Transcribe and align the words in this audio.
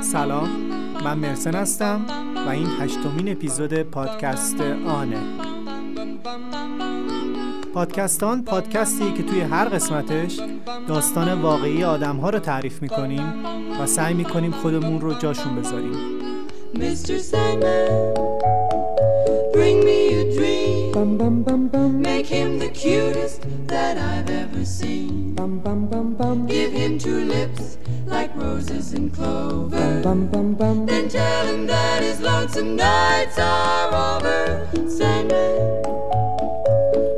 سلام 0.00 0.48
من 1.04 1.18
مرسن 1.18 1.54
هستم 1.54 2.00
و 2.46 2.48
این 2.48 2.66
هشتمین 2.80 3.28
اپیزود 3.28 3.82
پادکست 3.82 4.60
آنه 4.86 5.22
پادکستان 7.74 8.44
پادکستی 8.44 9.12
که 9.12 9.22
توی 9.22 9.40
هر 9.40 9.64
قسمتش 9.64 10.40
داستان 10.88 11.40
واقعی 11.40 11.84
آدم 11.84 12.16
ها 12.16 12.30
رو 12.30 12.38
تعریف 12.38 12.82
می‌کنیم 12.82 13.44
و 13.80 13.86
سعی 13.86 14.14
می‌کنیم 14.14 14.50
خودمون 14.50 15.00
رو 15.00 15.14
جاشون 15.14 15.56
بذاریم 15.56 16.22
Mr. 16.74 17.18
Sandman, 17.30 18.14
bring 19.52 19.78
me 19.88 19.98
a 20.20 20.24
dream. 20.36 20.92
Bum 20.94 21.10
bum 21.18 21.42
bum 21.42 21.62
bum 21.72 22.00
Make 22.00 22.26
him 22.26 22.58
the 22.58 22.70
cutest 22.82 23.40
that 23.72 23.94
I've 24.10 24.30
ever 24.42 24.64
seen. 24.78 25.34
bum 25.38 25.52
bum 25.64 25.80
bum 25.90 26.08
bum 26.18 26.46
Give 26.46 26.72
him 26.80 26.92
two 27.04 27.20
lips 27.34 27.76
like 28.12 28.34
roses 28.36 28.92
and 28.92 29.12
clover. 29.12 30.00
bum 30.02 30.26
bum 30.28 30.54
bum 30.54 30.86
Then 30.86 31.08
tell 31.08 31.46
him 31.46 31.66
that 31.66 32.02
his 32.02 32.20
lonesome 32.20 32.76
nights 32.76 33.38
are 33.38 33.88
over. 34.06 34.68
Sandman, 34.88 35.82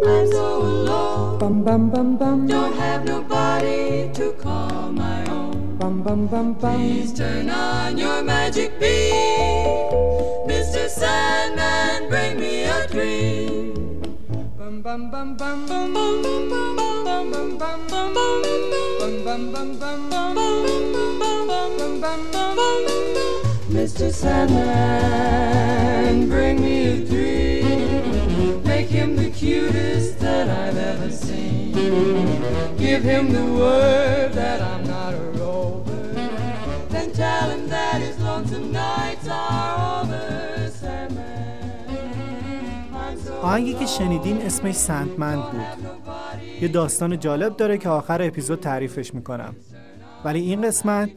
I'm 0.07 0.27
so 0.31 0.47
alone. 0.63 1.39
bum 1.39 1.65
bum 1.65 1.91
bum 1.91 2.17
bum 2.17 2.47
Don't 2.47 2.77
have 2.77 3.05
nobody 3.05 4.11
to 4.15 4.33
call 4.35 4.93
my 4.93 5.27
own. 5.27 6.57
Please 6.61 7.13
turn 7.13 7.51
on 7.51 7.99
your 7.99 8.23
magic 8.23 8.79
beam. 8.79 9.91
Mr. 10.49 10.89
Sandman, 10.89 12.09
bring 12.09 12.39
me 12.39 12.65
a 12.65 12.87
dream. 12.89 13.75
bum 14.57 14.83
bum 14.83 15.11
bum 15.11 15.37
bum 15.37 15.67
Bum, 15.67 15.93
bum, 15.93 16.23
bum, 16.23 16.77
bum, 16.77 17.89
bum, 17.89 18.15
bum, 18.15 18.45
bum, 19.27 19.53
bum, 19.53 19.79
bum, 19.79 20.09
bum, 20.11 20.94
Mr. 23.79 24.13
Sandman, 24.13 25.49
bring 26.29 26.61
me 26.61 26.77
a 26.95 26.97
dream. 27.05 28.63
Make 28.63 28.89
him 28.89 29.17
the 29.17 29.31
cutest 29.31 30.19
that 30.21 30.47
I've 30.49 30.77
ever 30.77 31.11
seen. 31.11 31.73
Give 32.77 33.03
him 33.03 33.33
the 33.33 33.47
word 33.61 34.33
that 34.35 34.61
I'm 34.61 34.85
not 34.85 35.15
a 35.15 35.27
rover. 35.41 36.13
Then 36.91 37.09
tell 37.13 37.47
him 37.55 37.69
that 37.69 37.97
his 38.07 38.17
lonesome 38.21 38.71
nights 38.73 39.29
are 39.29 40.03
over. 40.03 40.35
آهنگی 43.43 43.75
که 43.75 43.87
شنیدین 43.87 44.43
اسمش 44.43 44.75
سندمند 44.75 45.43
بود 45.51 45.61
یه 46.61 46.69
داستان 46.69 47.19
جالب 47.19 47.57
داره 47.57 47.79
که 47.79 47.89
آخر 47.89 48.23
اپیزود 48.23 48.61
تعریفش 48.61 49.15
می‌کنم 49.15 49.57
ولی 50.25 50.41
این 50.41 50.63
قسمت 50.63 51.11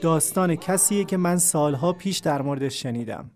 داستان 0.00 0.56
کسیه 0.56 1.04
که 1.04 1.16
من 1.16 1.36
سالها 1.36 1.92
پیش 1.92 2.18
در 2.18 2.42
موردش 2.42 2.82
شنیدم 2.82 3.30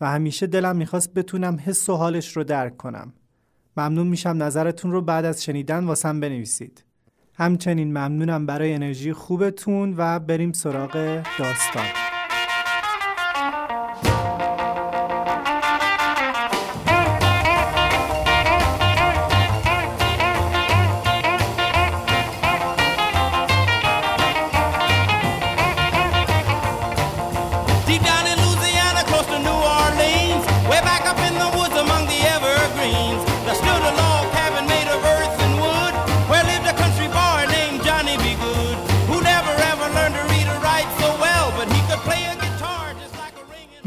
و 0.00 0.10
همیشه 0.10 0.46
دلم 0.46 0.76
می‌خواست 0.76 1.14
بتونم 1.14 1.58
حس 1.64 1.88
و 1.88 1.94
حالش 1.94 2.36
رو 2.36 2.44
درک 2.44 2.76
کنم. 2.76 3.12
ممنون 3.76 4.06
میشم 4.06 4.42
نظرتون 4.42 4.92
رو 4.92 5.02
بعد 5.02 5.24
از 5.24 5.44
شنیدن 5.44 5.84
واسم 5.84 6.20
بنویسید. 6.20 6.84
همچنین 7.34 7.88
ممنونم 7.88 8.46
برای 8.46 8.74
انرژی 8.74 9.12
خوبتون 9.12 9.94
و 9.96 10.18
بریم 10.18 10.52
سراغ 10.52 11.22
داستان. 11.38 12.11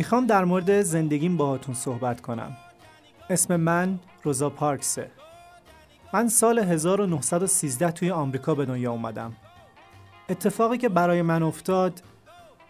می‌خوام 0.06 0.26
در 0.26 0.46
مورد 0.46 0.82
زندگیم 0.82 1.38
باهاتون 1.38 1.76
صحبت 1.76 2.22
کنم. 2.22 2.58
اسم 3.30 3.56
من 3.56 4.00
روزا 4.24 4.50
پارکسه. 4.50 5.12
من 6.14 6.28
سال 6.28 6.60
1913 6.60 7.92
توی 7.92 8.12
آمریکا 8.12 8.56
به 8.56 8.66
دنیا 8.66 8.92
اومدم. 8.92 9.34
اتفاقی 10.30 10.78
که 10.78 10.90
برای 10.90 11.22
من 11.22 11.44
افتاد 11.44 12.02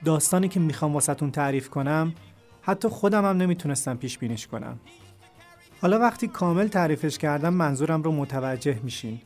داستانی 0.06 0.48
که 0.48 0.60
می‌خوام 0.60 0.94
واسهتون 0.94 1.32
تعریف 1.32 1.70
کنم 1.70 2.14
حتی 2.62 2.88
خودم 2.88 3.26
هم 3.26 3.38
نمی‌تونستم 3.38 3.96
پیش 3.96 4.18
بینیش 4.18 4.48
کنم. 4.48 4.80
حالا 5.82 6.00
وقتی 6.00 6.28
کامل 6.28 6.68
تعریفش 6.68 7.18
کردم 7.18 7.54
منظورم 7.54 8.02
رو 8.02 8.12
متوجه 8.12 8.80
میشین. 8.84 9.22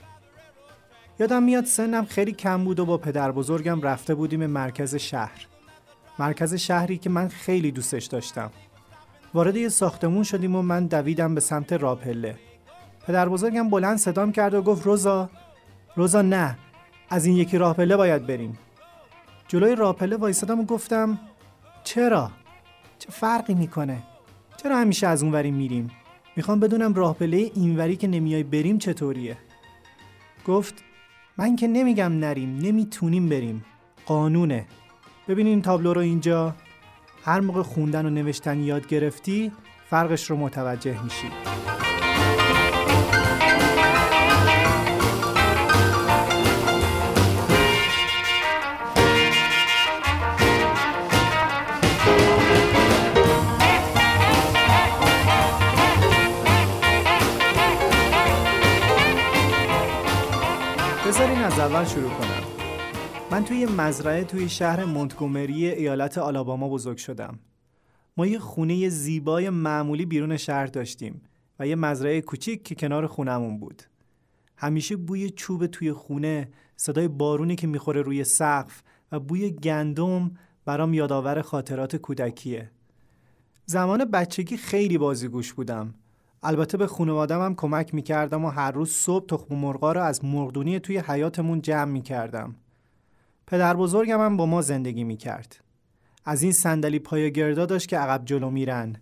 یادم 1.20 1.44
میاد 1.44 1.66
سنم 1.66 2.06
خیلی 2.06 2.32
کم 2.32 2.64
بود 2.64 2.80
و 2.80 2.86
با 2.86 2.98
پدر 2.98 3.32
بزرگم 3.32 3.82
رفته 3.82 4.16
بودیم 4.16 4.46
مرکز 4.46 4.96
شهر. 4.96 5.48
مرکز 6.20 6.54
شهری 6.54 6.98
که 6.98 7.10
من 7.10 7.28
خیلی 7.28 7.72
دوستش 7.72 8.06
داشتم. 8.06 8.52
وارد 9.34 9.56
یه 9.56 9.70
ساختمون 9.70 10.24
شدیم 10.24 10.56
و 10.56 10.62
من 10.62 10.86
دویدم 10.86 11.36
به 11.36 11.42
سمت 11.42 11.74
راپله 11.74 12.36
پدر 13.08 13.30
بزرگم 13.30 13.70
بلند 13.70 13.98
صدام 13.98 14.32
کرد 14.32 14.54
و 14.54 14.62
گفت 14.62 14.86
روزا 14.86 15.30
روزا 15.96 16.22
نه 16.22 16.58
از 17.10 17.26
این 17.26 17.36
یکی 17.36 17.58
راپله 17.58 17.98
باید 17.98 18.28
بریم. 18.28 18.58
جلوی 19.48 19.76
راپله 19.76 20.16
وایسادم 20.16 20.60
و 20.60 20.66
گفتم 20.66 21.20
چرا؟ 21.84 22.32
چه 23.00 23.12
فرقی 23.12 23.54
می‌کنه؟ 23.54 24.04
چرا 24.58 24.78
همیشه 24.78 25.08
از 25.08 25.24
اونوری 25.24 25.52
میریم؟ 25.52 25.92
می‌خوام 26.36 26.60
بدونم 26.60 26.94
راپله 26.94 27.52
اینوری 27.56 27.96
که 27.96 28.08
نمیای 28.08 28.44
بریم 28.44 28.78
چطوریه. 28.78 29.38
گفت 30.48 30.74
من 31.38 31.56
که 31.56 31.68
نمیگم 31.68 32.20
نریم 32.20 32.58
نمی‌تونیم 32.58 33.30
بریم. 33.30 33.66
قانونه. 34.06 34.66
ببینین 35.30 35.62
تابلو 35.62 35.94
رو 35.94 36.02
اینجا. 36.02 36.56
هر 37.24 37.40
موقع 37.40 37.62
خوندن 37.62 38.06
و 38.06 38.10
نوشتن 38.10 38.60
یاد 38.60 38.88
گرفتی 38.88 39.52
فرقش 39.90 40.30
رو 40.30 40.38
متوجه 40.38 41.04
میشی. 41.04 41.28
بذارین 61.08 61.38
از 61.38 61.60
اول 61.60 61.86
شروع 61.86 62.10
کنم. 62.10 62.39
من 63.32 63.44
توی 63.44 63.66
مزرعه 63.66 64.24
توی 64.24 64.50
شهر 64.50 64.86
مونتگومری 64.86 65.66
ایالت 65.66 66.18
آلاباما 66.18 66.70
بزرگ 66.70 66.98
شدم. 66.98 67.40
ما 68.18 68.28
یه 68.28 68.40
خونه 68.40 68.90
زیبای 68.90 69.50
معمولی 69.50 70.06
بیرون 70.06 70.38
شهر 70.38 70.66
داشتیم 70.66 71.22
و 71.60 71.68
یه 71.68 71.76
مزرعه 71.76 72.22
کوچیک 72.22 72.64
که 72.64 72.76
کنار 72.76 73.08
خونمون 73.08 73.60
بود. 73.60 73.84
همیشه 74.58 74.96
بوی 74.96 75.30
چوب 75.30 75.68
توی 75.68 75.94
خونه، 75.94 76.50
صدای 76.76 77.08
بارونی 77.08 77.56
که 77.56 77.68
می‌خوره 77.68 78.02
روی 78.02 78.24
سقف 78.24 78.84
و 79.12 79.20
بوی 79.20 79.52
گندم 79.52 80.32
برام 80.66 80.94
یادآور 80.94 81.42
خاطرات 81.42 81.96
کودکیه. 81.96 82.72
زمان 83.66 84.06
بچگی 84.06 84.58
خیلی 84.58 84.98
بازیگوش 84.98 85.54
بودم. 85.54 85.94
البته 86.44 86.78
به 86.78 86.88
خانوادم 86.88 87.42
هم 87.42 87.56
کمک 87.56 87.94
می‌کردم 87.94 88.46
و 88.46 88.50
هر 88.50 88.72
روز 88.72 88.92
صبح 88.92 89.26
تخم 89.26 89.56
مرغا 89.56 89.92
رو 89.92 90.02
از 90.02 90.26
مرغدونی 90.26 90.80
توی 90.80 90.98
حیاتمون 90.98 91.62
جمع 91.62 91.92
می‌کردم. 91.92 92.56
پدر 93.50 93.76
بزرگم 93.76 94.22
هم 94.22 94.38
با 94.38 94.46
ما 94.46 94.62
زندگی 94.62 95.04
می 95.04 95.18
کرد. 95.18 95.56
از 96.26 96.44
این 96.44 96.52
صندلی 96.52 97.00
پای 97.00 97.32
گردا 97.32 97.66
داشت 97.66 97.88
که 97.88 97.98
عقب 97.98 98.26
جلو 98.26 98.50
میرن. 98.50 98.96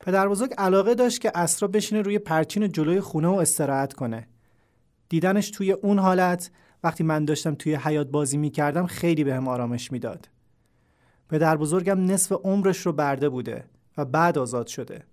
پدر 0.00 0.28
بزرگ 0.28 0.54
علاقه 0.58 0.94
داشت 0.94 1.20
که 1.20 1.32
اسرا 1.34 1.68
بشینه 1.68 2.02
روی 2.02 2.18
پرچین 2.18 2.72
جلوی 2.72 3.00
خونه 3.00 3.28
و 3.28 3.32
استراحت 3.32 3.92
کنه. 3.92 4.28
دیدنش 5.08 5.50
توی 5.50 5.72
اون 5.72 5.98
حالت 5.98 6.50
وقتی 6.84 7.04
من 7.04 7.24
داشتم 7.24 7.54
توی 7.54 7.74
حیات 7.74 8.06
بازی 8.06 8.36
می 8.36 8.50
کردم 8.50 8.86
خیلی 8.86 9.24
بهم 9.24 9.48
آرامش 9.48 9.92
می‌داد. 9.92 10.28
پدر 11.28 11.56
بزرگم 11.56 12.10
نصف 12.10 12.32
عمرش 12.32 12.86
رو 12.86 12.92
برده 12.92 13.28
بوده 13.28 13.64
و 13.96 14.04
بعد 14.04 14.38
آزاد 14.38 14.66
شده. 14.66 15.04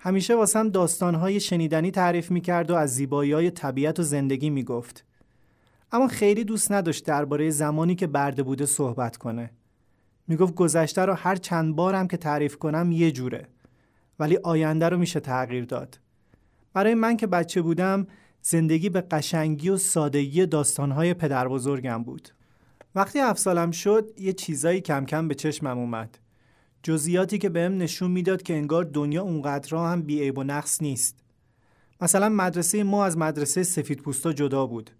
همیشه 0.00 0.36
واسم 0.36 0.68
داستانهای 0.68 1.40
شنیدنی 1.40 1.90
تعریف 1.90 2.30
می 2.30 2.40
کرد 2.40 2.70
و 2.70 2.74
از 2.74 2.94
زیبایی 2.94 3.32
های 3.32 3.50
طبیعت 3.50 4.00
و 4.00 4.02
زندگی 4.02 4.50
می 4.50 4.64
گفت. 4.64 5.04
اما 5.94 6.08
خیلی 6.08 6.44
دوست 6.44 6.72
نداشت 6.72 7.06
درباره 7.06 7.50
زمانی 7.50 7.94
که 7.94 8.06
برده 8.06 8.42
بوده 8.42 8.66
صحبت 8.66 9.16
کنه. 9.16 9.50
می‌گفت 10.28 10.54
گذشته 10.54 11.02
رو 11.02 11.12
هر 11.12 11.36
چند 11.36 11.76
بارم 11.76 12.08
که 12.08 12.16
تعریف 12.16 12.56
کنم 12.56 12.92
یه 12.92 13.12
جوره 13.12 13.48
ولی 14.18 14.36
آینده 14.36 14.88
رو 14.88 14.98
میشه 14.98 15.20
تغییر 15.20 15.64
داد. 15.64 16.00
برای 16.72 16.94
من 16.94 17.16
که 17.16 17.26
بچه 17.26 17.62
بودم 17.62 18.06
زندگی 18.42 18.88
به 18.88 19.00
قشنگی 19.00 19.68
و 19.68 19.76
سادگی 19.76 20.46
داستانهای 20.46 21.14
پدر 21.14 21.48
بزرگم 21.48 22.02
بود. 22.02 22.28
وقتی 22.94 23.18
هفت 23.18 23.72
شد 23.72 24.10
یه 24.18 24.32
چیزایی 24.32 24.80
کم 24.80 25.04
کم 25.04 25.28
به 25.28 25.34
چشمم 25.34 25.78
اومد 25.78 26.18
جزئیاتی 26.82 27.38
که 27.38 27.48
بهم 27.48 27.78
نشون 27.78 28.10
می‌داد 28.10 28.42
که 28.42 28.54
انگار 28.54 28.84
دنیا 28.84 29.22
اونقدرها 29.22 29.90
هم 29.90 30.02
بیعیب 30.02 30.38
و 30.38 30.42
نقص 30.42 30.82
نیست 30.82 31.24
مثلا 32.00 32.28
مدرسه 32.28 32.84
ما 32.84 33.04
از 33.04 33.18
مدرسه 33.18 33.62
سفید 33.62 33.98
پوستا 33.98 34.32
جدا 34.32 34.66
بود 34.66 34.90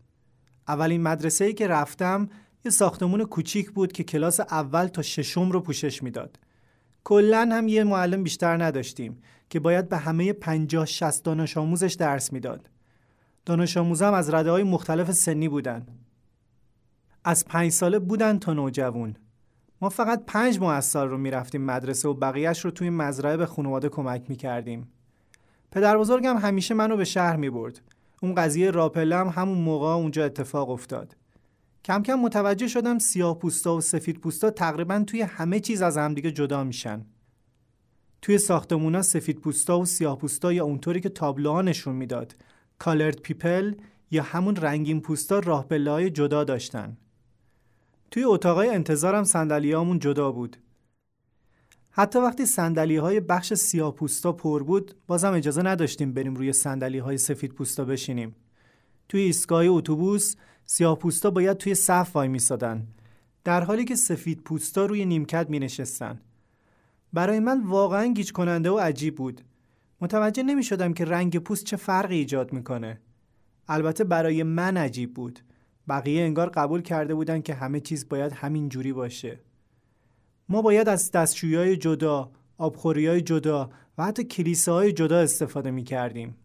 اولین 0.68 1.02
مدرسه 1.02 1.44
ای 1.44 1.54
که 1.54 1.68
رفتم 1.68 2.28
یه 2.64 2.70
ساختمون 2.70 3.24
کوچیک 3.24 3.70
بود 3.70 3.92
که 3.92 4.04
کلاس 4.04 4.40
اول 4.40 4.86
تا 4.86 5.02
ششم 5.02 5.50
رو 5.50 5.60
پوشش 5.60 6.02
می‌داد. 6.02 6.38
کلا 7.04 7.48
هم 7.52 7.68
یه 7.68 7.84
معلم 7.84 8.22
بیشتر 8.22 8.64
نداشتیم 8.64 9.18
که 9.50 9.60
باید 9.60 9.88
به 9.88 9.96
همه 9.96 10.32
50 10.32 10.86
60 10.86 11.24
دانش 11.24 11.56
آموزش 11.56 11.92
درس 11.92 12.32
می‌داد. 12.32 12.70
دانش 13.46 13.76
آموزم 13.76 14.14
از 14.14 14.34
رده 14.34 14.50
های 14.50 14.62
مختلف 14.62 15.12
سنی 15.12 15.48
بودن. 15.48 15.86
از 17.24 17.44
پنج 17.44 17.72
ساله 17.72 17.98
بودن 17.98 18.38
تا 18.38 18.52
نوجوان. 18.52 19.16
ما 19.80 19.88
فقط 19.88 20.22
پنج 20.26 20.60
ماه 20.60 20.74
از 20.74 20.84
سال 20.84 21.08
رو 21.08 21.18
می‌رفتیم 21.18 21.62
مدرسه 21.64 22.08
و 22.08 22.14
بقیهش 22.14 22.64
رو 22.64 22.70
توی 22.70 22.90
مزرعه 22.90 23.36
به 23.36 23.46
خانواده 23.46 23.88
کمک 23.88 24.24
می‌کردیم. 24.28 24.88
پدر 25.70 25.98
بزرگم 25.98 26.36
همیشه 26.36 26.74
منو 26.74 26.96
به 26.96 27.04
شهر 27.04 27.36
می 27.36 27.50
برد. 27.50 27.80
اون 28.22 28.34
قضیه 28.34 28.70
راپله 28.70 29.30
همون 29.30 29.58
موقع 29.58 29.88
اونجا 29.88 30.24
اتفاق 30.24 30.70
افتاد. 30.70 31.16
کم 31.84 32.02
کم 32.02 32.14
متوجه 32.14 32.68
شدم 32.68 32.98
سیاه 32.98 33.38
پوستا 33.38 33.76
و 33.76 33.80
سفید 33.80 34.18
پوستا 34.18 34.50
تقریبا 34.50 35.04
توی 35.06 35.22
همه 35.22 35.60
چیز 35.60 35.82
از 35.82 35.98
همدیگه 35.98 36.32
جدا 36.32 36.64
میشن. 36.64 37.06
توی 38.22 38.38
ساختمونا 38.38 39.02
سفید 39.02 39.40
پوستا 39.40 39.80
و 39.80 39.84
سیاه 39.84 40.18
پوستا 40.18 40.52
یا 40.52 40.64
اونطوری 40.64 41.00
که 41.00 41.08
تابلوها 41.08 41.62
نشون 41.62 41.94
می‌داد 41.94 42.36
colored 42.78 43.20
people 43.20 43.74
یا 44.10 44.22
همون 44.22 44.56
رنگین 44.56 45.00
پوستا 45.00 45.38
راه 45.38 45.68
جدا 46.10 46.44
داشتن. 46.44 46.96
توی 48.10 48.24
اتاقای 48.24 48.68
انتظارم 48.68 49.24
صندلیامون 49.24 49.98
جدا 49.98 50.32
بود. 50.32 50.56
حتی 51.96 52.18
وقتی 52.18 52.46
صندلی 52.46 52.96
های 52.96 53.20
بخش 53.20 53.54
سیاه 53.54 53.94
پوستا 53.94 54.32
پر 54.32 54.62
بود 54.62 54.94
بازم 55.06 55.32
اجازه 55.32 55.62
نداشتیم 55.62 56.12
بریم 56.12 56.34
روی 56.34 56.52
صندلی 56.52 56.98
های 56.98 57.18
سفید 57.18 57.52
پوستا 57.52 57.84
بشینیم. 57.84 58.34
توی 59.08 59.20
ایستگاه 59.20 59.64
اتوبوس 59.66 60.34
سیاه 60.66 60.98
پوستا 60.98 61.30
باید 61.30 61.56
توی 61.56 61.74
صف 61.74 62.16
وایمیسادن 62.16 62.86
در 63.44 63.64
حالی 63.64 63.84
که 63.84 63.96
سفید 63.96 64.40
پوستا 64.40 64.86
روی 64.86 65.04
نیمکت 65.04 65.50
می 65.50 65.58
نشستن. 65.58 66.20
برای 67.12 67.40
من 67.40 67.62
واقعا 67.62 68.06
گیج 68.06 68.32
کننده 68.32 68.70
و 68.70 68.78
عجیب 68.78 69.16
بود. 69.16 69.40
متوجه 70.00 70.42
نمی 70.42 70.62
شدم 70.62 70.92
که 70.92 71.04
رنگ 71.04 71.38
پوست 71.38 71.64
چه 71.64 71.76
فرقی 71.76 72.16
ایجاد 72.16 72.52
می‌کنه. 72.52 73.00
البته 73.68 74.04
برای 74.04 74.42
من 74.42 74.76
عجیب 74.76 75.14
بود. 75.14 75.40
بقیه 75.88 76.22
انگار 76.22 76.48
قبول 76.48 76.82
کرده 76.82 77.14
بودن 77.14 77.40
که 77.40 77.54
همه 77.54 77.80
چیز 77.80 78.08
باید 78.08 78.32
همین 78.32 78.68
جوری 78.68 78.92
باشه. 78.92 79.40
ما 80.48 80.62
باید 80.62 80.88
از 80.88 81.10
دستشویی 81.10 81.76
جدا، 81.76 82.30
آبخوری 82.58 83.20
جدا 83.20 83.70
و 83.98 84.04
حتی 84.04 84.24
کلیساهای 84.24 84.92
جدا 84.92 85.18
استفاده 85.18 85.70
می 85.70 85.84
کردیم. 85.84 86.36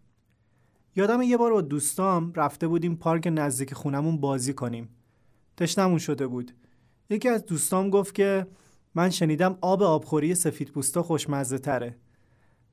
یادم 0.95 1.21
یه 1.21 1.37
بار 1.37 1.53
با 1.53 1.61
دوستام 1.61 2.33
رفته 2.35 2.67
بودیم 2.67 2.95
پارک 2.95 3.27
نزدیک 3.31 3.73
خونمون 3.73 4.17
بازی 4.17 4.53
کنیم. 4.53 4.89
تشنمون 5.57 5.97
شده 5.97 6.27
بود. 6.27 6.51
یکی 7.09 7.29
از 7.29 7.45
دوستام 7.45 7.89
گفت 7.89 8.15
که 8.15 8.47
من 8.95 9.09
شنیدم 9.09 9.57
آب 9.61 9.83
آبخوری 9.83 10.35
سفید 10.35 10.71
پوستا 10.71 11.03
خوشمزه 11.03 11.57
تره. 11.57 11.95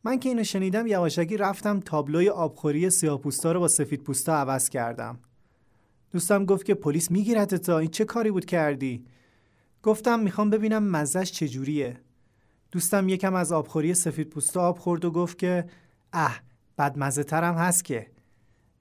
من 0.04 0.18
که 0.18 0.28
اینو 0.28 0.44
شنیدم 0.44 0.86
یواشکی 0.86 1.36
رفتم 1.36 1.80
تابلوی 1.80 2.28
آبخوری 2.28 2.90
سیاهپوستا 2.90 3.52
رو 3.52 3.60
با 3.60 3.68
سفید 3.68 4.02
پوستا 4.02 4.34
عوض 4.34 4.68
کردم. 4.68 5.18
دوستم 6.10 6.44
گفت 6.44 6.66
که 6.66 6.74
پلیس 6.74 7.10
میگیرت 7.10 7.54
تا 7.54 7.78
این 7.78 7.90
چه 7.90 8.04
کاری 8.04 8.30
بود 8.30 8.44
کردی؟ 8.44 9.04
گفتم 9.82 10.20
می‌خوام 10.20 10.50
ببینم 10.50 10.82
مزش 10.82 11.32
چجوریه. 11.32 11.96
دوستم 12.72 13.08
یکم 13.08 13.34
از 13.34 13.52
آبخوری 13.52 13.94
سفید 13.94 14.28
پوستا 14.28 14.60
آب 14.60 14.78
خورد 14.78 15.04
و 15.04 15.10
گفت 15.10 15.38
که 15.38 15.64
اه 16.12 16.40
بد 16.78 16.98
مزه 16.98 17.24
ترم 17.24 17.54
هست 17.54 17.84
که. 17.84 18.06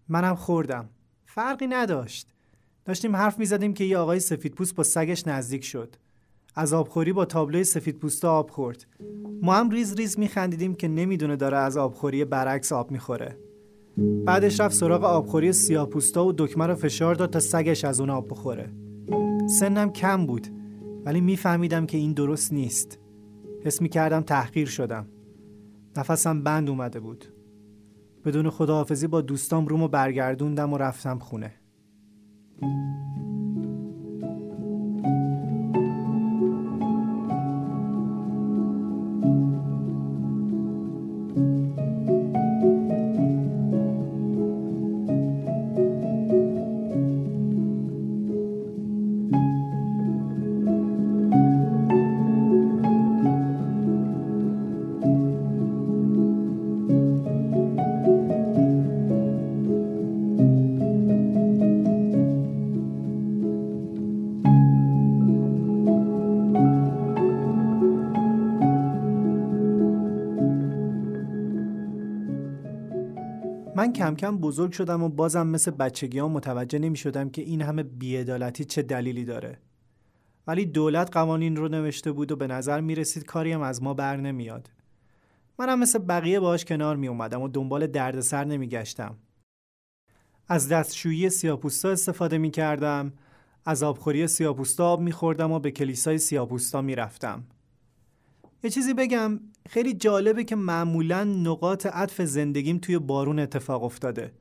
منم 0.10 0.36
خوردم. 0.36 0.90
فرقی 1.26 1.68
نداشت. 1.68 2.28
داشتیم 2.86 3.16
حرف 3.16 3.40
می‌زدیم 3.40 3.74
که 3.74 3.84
یه 3.84 3.98
آقای 3.98 4.20
سفید 4.20 4.54
پوست 4.54 4.76
با 4.76 4.84
سگش 4.84 5.28
نزدیک 5.28 5.64
شد. 5.64 5.96
از 6.56 6.74
آبخوری 6.74 7.14
با 7.14 7.26
تابلوی 7.26 7.64
سفید 7.64 8.00
پوستا 8.00 8.32
آب 8.32 8.50
خورد. 8.50 8.86
ما 9.42 9.56
هم 9.56 9.70
ریز 9.70 9.96
ریز 9.96 10.20
میخندیدیم 10.20 10.76
که 10.76 10.88
نمی‌دونه 10.88 11.36
داره 11.36 11.58
از 11.58 11.78
آبخوری 11.78 12.26
برعکس 12.26 12.72
آب 12.72 12.92
می‌خوره. 12.92 13.38
بعدش 14.26 14.60
رفت 14.60 14.76
سراغ 14.76 15.04
آبخوری 15.04 15.54
سیاه 15.54 15.90
پوستا 15.90 16.26
و 16.26 16.34
دکمه 16.38 16.68
رو 16.68 16.76
فشار 16.76 17.16
داد 17.16 17.30
تا 17.30 17.40
سگش 17.40 17.86
از 17.86 18.00
اون 18.00 18.10
آب 18.10 18.30
بخوره. 18.30 18.70
سنم 19.60 19.92
کم 19.92 20.26
بود. 20.26 20.48
ولی 21.06 21.22
میفهمیدم 21.22 21.86
که 21.86 21.98
این 21.98 22.14
درست 22.14 22.54
نیست. 22.54 23.00
حس 23.64 23.82
می 23.82 23.90
کردم 23.90 24.22
تحقیر 24.22 24.68
شدم. 24.68 25.08
نفسم 25.98 26.44
بند 26.44 26.70
اومده 26.70 27.00
بود. 27.00 27.26
بدون 28.26 28.50
خداحافظی 28.50 29.08
با 29.08 29.22
دوستام 29.22 29.68
رومو 29.68 29.88
برگردوندم 29.88 30.74
و 30.74 30.78
رفتم 30.78 31.20
خونه. 31.20 31.54
کم 74.06 74.16
کم 74.16 74.38
بزرگ 74.38 74.72
شدم 74.72 75.04
و 75.04 75.10
بازم 75.10 75.48
مثل 75.48 75.72
بچگی 75.72 76.20
ها 76.20 76.28
متوجه 76.28 76.80
نمی 76.80 76.98
شدم 76.98 77.30
که 77.30 77.42
این 77.42 77.62
همه 77.62 77.84
بیعدالتی 77.84 78.66
چه 78.66 78.82
دلیلی 78.82 79.26
داره. 79.26 79.60
ولی 80.48 80.66
دولت 80.66 81.10
قوانین 81.14 81.56
رو 81.56 81.68
نوشته 81.68 82.12
بود 82.12 82.32
و 82.32 82.36
به 82.36 82.48
نظر 82.48 82.82
می 82.82 82.96
رسید 82.96 83.26
کاری 83.26 83.52
هم 83.52 83.62
از 83.62 83.84
ما 83.84 83.94
بر 83.94 84.18
نمیاد. 84.18 84.72
منم 85.60 85.80
مثل 85.80 86.00
بقیه 86.00 86.40
باهاش 86.40 86.66
کنار 86.66 86.96
می 86.96 87.08
اومدم 87.08 87.42
و 87.42 87.48
دنبال 87.48 87.88
دردسر 87.88 88.44
نمی 88.44 88.68
گشتم. 88.68 89.16
از 90.48 90.70
دستشویی 90.70 91.30
سیاپوستا 91.30 91.90
استفاده 91.90 92.38
می 92.38 92.52
کردم، 92.52 93.14
از 93.66 93.84
آبخوری 93.84 94.28
سیاپوستا 94.28 94.88
آب 94.88 95.02
می 95.02 95.12
خوردم 95.12 95.52
و 95.52 95.60
به 95.60 95.72
کلیسای 95.72 96.18
سیاپوستا 96.18 96.82
می 96.82 96.96
رفتم. 96.96 97.44
یه 98.66 98.72
چیزی 98.72 98.94
بگم. 98.94 99.40
خیلی 99.70 99.94
جالبه 99.94 100.44
که 100.44 100.56
معمولا 100.56 101.24
نقاط 101.24 101.86
عطف 101.86 102.22
زندگیم 102.22 102.78
توی 102.78 103.00
بارون 103.00 103.40
اتفاق 103.40 103.84
افتاده. 103.84 104.32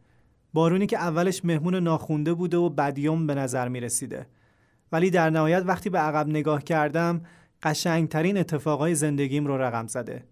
بارونی 0.53 0.87
که 0.87 0.99
اولش 0.99 1.45
مهمون 1.45 1.75
ناخونده 1.75 2.35
بوده 2.35 2.57
و 2.57 2.69
بدیوم 2.69 3.27
به 3.27 3.35
نظر 3.35 3.69
می 3.69 3.81
رسیده 3.81 4.27
ولی 4.93 5.11
در 5.11 5.31
نهایت 5.31 5.63
وقتی 5.67 5.91
به 5.91 5.99
عقب 5.99 6.29
نگاه 6.29 6.65
کردم 6.65 7.21
قشنگترین 7.63 8.39
اتفاقای 8.39 8.95
زندگیم 8.95 9.47
رو 9.47 9.59
رقم 9.59 9.87
زده. 9.87 10.25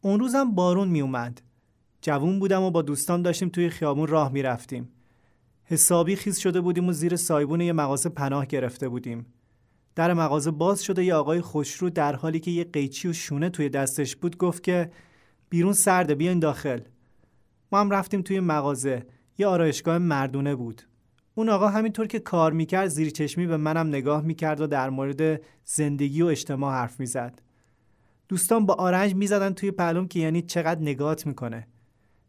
اون 0.00 0.20
روزم 0.20 0.54
بارون 0.54 0.88
می 0.88 1.00
اومد 1.00 1.42
جوون 2.00 2.38
بودم 2.38 2.62
و 2.62 2.70
با 2.70 2.82
دوستان 2.82 3.22
داشتیم 3.22 3.48
توی 3.48 3.70
خیابون 3.70 4.06
راه 4.06 4.32
می 4.32 4.42
رفتیم 4.42 4.88
حسابی 5.64 6.16
خیز 6.16 6.38
شده 6.38 6.60
بودیم 6.60 6.88
و 6.88 6.92
زیر 6.92 7.16
سایبون 7.16 7.60
یه 7.60 7.72
مغازه 7.72 8.08
پناه 8.08 8.46
گرفته 8.46 8.88
بودیم. 8.88 9.26
در 9.96 10.14
مغازه 10.14 10.50
باز 10.50 10.82
شده 10.82 11.04
یه 11.04 11.14
آقای 11.14 11.40
خوشرو 11.40 11.90
در 11.90 12.16
حالی 12.16 12.40
که 12.40 12.50
یه 12.50 12.64
قیچی 12.64 13.08
و 13.08 13.12
شونه 13.12 13.50
توی 13.50 13.68
دستش 13.68 14.16
بود 14.16 14.36
گفت 14.36 14.62
که 14.62 14.90
بیرون 15.50 15.72
سرده 15.72 16.14
بیاین 16.14 16.38
داخل. 16.38 16.80
ما 17.72 17.80
هم 17.80 17.90
رفتیم 17.90 18.22
توی 18.22 18.40
مغازه. 18.40 19.06
یه 19.38 19.46
آرایشگاه 19.46 19.98
مردونه 19.98 20.54
بود. 20.54 20.82
اون 21.34 21.48
آقا 21.48 21.68
همینطور 21.68 22.06
که 22.06 22.18
کار 22.18 22.52
می‌کرد 22.52 22.88
زیر 22.88 23.10
چشمی 23.10 23.46
به 23.46 23.56
منم 23.56 23.88
نگاه 23.88 24.22
می‌کرد 24.22 24.60
و 24.60 24.66
در 24.66 24.90
مورد 24.90 25.40
زندگی 25.64 26.22
و 26.22 26.26
اجتماع 26.26 26.72
حرف 26.72 27.00
می‌زد. 27.00 27.42
دوستان 28.28 28.66
با 28.66 28.74
آرنج 28.74 29.14
می‌زدن 29.14 29.52
توی 29.52 29.70
پلوم 29.70 30.08
که 30.08 30.20
یعنی 30.20 30.42
چقدر 30.42 30.80
نگات 30.80 31.26
می‌کنه. 31.26 31.66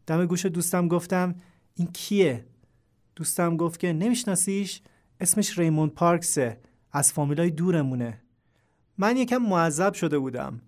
دم 0.06 0.26
گوش 0.26 0.46
دوستم 0.46 0.88
گفتم 0.88 1.34
این 1.74 1.88
کیه؟ 1.92 2.44
دوستم 3.16 3.56
گفت 3.56 3.80
که 3.80 3.92
نمیشناسیش؟ 3.92 4.82
اسمش 5.20 5.58
ریموند 5.58 5.90
پارکسه. 5.90 6.60
از 6.96 7.12
فامیلای 7.12 7.50
دورمونه. 7.50 8.20
من 8.98 9.16
یکم 9.16 9.36
معذب 9.36 9.92
شده 9.92 10.18
بودم. 10.18 10.60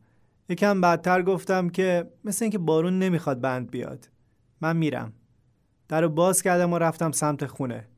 یکم 0.48 0.80
بعدتر 0.80 1.22
گفتم 1.22 1.68
که 1.68 2.10
مثل 2.24 2.44
اینکه 2.44 2.58
بارون 2.58 2.98
نمی‌خواد 2.98 3.40
بند 3.40 3.70
بیاد. 3.70 4.08
من 4.60 4.76
میرم. 4.76 5.12
در 5.88 6.00
رو 6.00 6.08
باز 6.08 6.42
کردم 6.42 6.72
و 6.72 6.78
رفتم 6.78 7.12
سمت 7.12 7.46
خونه. 7.46 7.88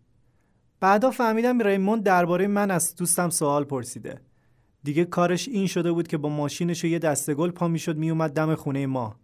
بعدا 0.80 1.10
فهمیدم 1.10 1.62
ریموند 1.62 2.02
درباره 2.02 2.46
من 2.46 2.70
از 2.70 2.96
دوستم 2.96 3.30
سوال 3.30 3.64
پرسیده. 3.64 4.20
دیگه 4.82 5.04
کارش 5.04 5.48
این 5.48 5.66
شده 5.66 5.92
بود 5.92 6.08
که 6.08 6.16
با 6.16 6.28
ماشینش 6.28 6.84
و 6.84 6.86
یه 6.86 6.98
دسته 6.98 7.34
گل 7.34 7.50
پا 7.50 7.68
می‌شد 7.68 7.96
میومد 7.96 8.32
دم 8.32 8.54
خونه 8.54 8.86
ما. 8.86 9.16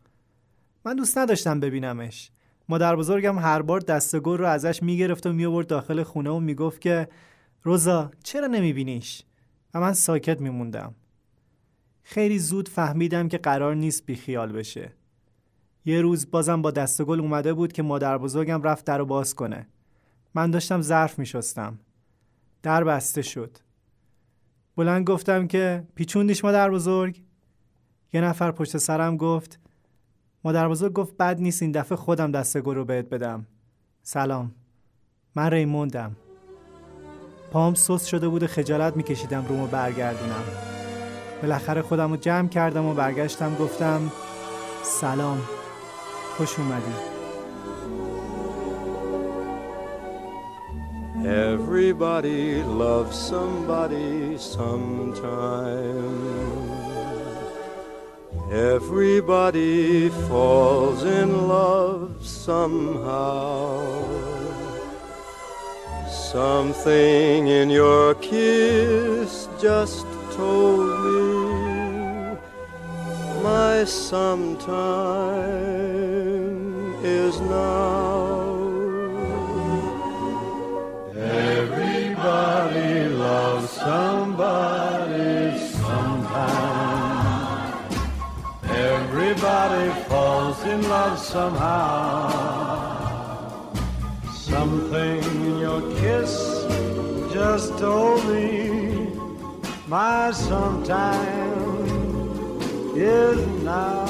من 0.84 0.96
دوست 0.96 1.18
نداشتم 1.18 1.60
ببینمش. 1.60 2.30
مادر 2.68 2.96
بزرگم 2.96 3.38
هر 3.38 3.62
بار 3.62 3.80
دسته 3.80 4.20
گل 4.20 4.38
رو 4.38 4.46
ازش 4.46 4.82
می‌گرفت 4.82 5.26
و 5.26 5.32
میآورد 5.32 5.66
داخل 5.66 6.02
خونه 6.02 6.30
و 6.30 6.40
می‌گفت 6.40 6.80
که 6.80 7.08
روزا 7.66 8.10
چرا 8.22 8.46
نمیبینیش 8.46 9.22
و 9.74 9.80
من 9.80 9.92
ساکت 9.92 10.40
میموندم 10.40 10.94
خیلی 12.02 12.38
زود 12.38 12.68
فهمیدم 12.68 13.28
که 13.28 13.38
قرار 13.38 13.74
نیست 13.74 14.06
بیخیال 14.06 14.52
بشه 14.52 14.92
یه 15.84 16.00
روز 16.00 16.30
بازم 16.30 16.62
با 16.62 16.70
دست 16.70 17.02
گل 17.02 17.20
اومده 17.20 17.54
بود 17.54 17.72
که 17.72 17.82
مادر 17.82 18.18
بزرگم 18.18 18.62
رفت 18.62 18.84
در 18.84 18.98
رو 18.98 19.06
باز 19.06 19.34
کنه 19.34 19.66
من 20.34 20.50
داشتم 20.50 20.82
ظرف 20.82 21.18
می 21.18 21.26
شستم. 21.26 21.78
در 22.62 22.84
بسته 22.84 23.22
شد. 23.22 23.58
بلند 24.76 25.06
گفتم 25.06 25.46
که 25.46 25.84
پیچوندیش 25.94 26.44
مادر 26.44 26.70
بزرگ؟ 26.70 27.22
یه 28.12 28.20
نفر 28.20 28.50
پشت 28.50 28.76
سرم 28.76 29.16
گفت 29.16 29.58
مادر 30.44 30.68
بزرگ 30.68 30.92
گفت 30.92 31.16
بد 31.16 31.40
نیست 31.40 31.62
این 31.62 31.72
دفعه 31.72 31.96
خودم 31.96 32.32
دست 32.32 32.60
گل 32.60 32.74
رو 32.74 32.84
بهت 32.84 33.08
بدم. 33.08 33.46
سلام. 34.02 34.54
من 35.34 35.50
ریموندم. 35.50 36.16
پام 37.56 37.74
سوس 37.74 38.04
شده 38.04 38.28
بود 38.28 38.42
و 38.42 38.46
خجالت 38.46 38.96
میکشیدم 38.96 39.44
رومو 39.48 39.66
برگردونم. 39.66 40.44
بالاخره 41.42 41.82
خودم 41.82 42.10
رو 42.10 42.16
جمع 42.16 42.48
کردم 42.48 42.86
و 42.86 42.94
برگشتم 42.94 43.54
گفتم 43.54 44.12
سلام. 44.82 45.38
خوش 46.36 46.58
اومدی. 46.58 46.92
Everybody 51.24 52.62
loves 52.82 53.16
somebody 53.32 54.38
sometime. 54.56 56.12
Everybody 58.74 60.10
falls 60.28 61.00
in 61.20 61.30
love 61.48 62.10
somehow. 62.46 63.76
Something 66.36 67.48
in 67.48 67.70
your 67.70 68.14
kiss 68.16 69.48
just 69.58 70.04
told 70.32 70.86
me 71.02 72.36
my 73.42 73.84
sometime 73.84 74.74
is 77.02 77.40
now. 77.40 78.52
Everybody 81.16 83.08
loves 83.08 83.70
somebody 83.70 85.58
sometime. 85.80 87.00
Everybody 88.64 89.88
falls 90.04 90.62
in 90.64 90.86
love 90.86 91.18
somehow. 91.18 92.95
Something 94.58 95.22
in 95.22 95.58
your 95.58 95.82
kiss 96.00 96.32
just 97.30 97.76
told 97.78 98.24
me 98.26 99.12
my 99.86 100.30
sometime 100.30 101.60
is 102.96 103.38
now. 103.62 104.06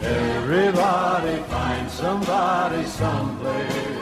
Everybody 0.00 1.42
finds 1.54 1.92
somebody 1.92 2.84
someplace. 2.84 3.98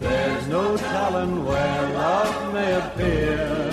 There's 0.00 0.48
no 0.48 0.76
telling 0.76 1.44
where 1.44 1.82
love 1.94 2.54
may 2.54 2.72
appear. 2.82 3.70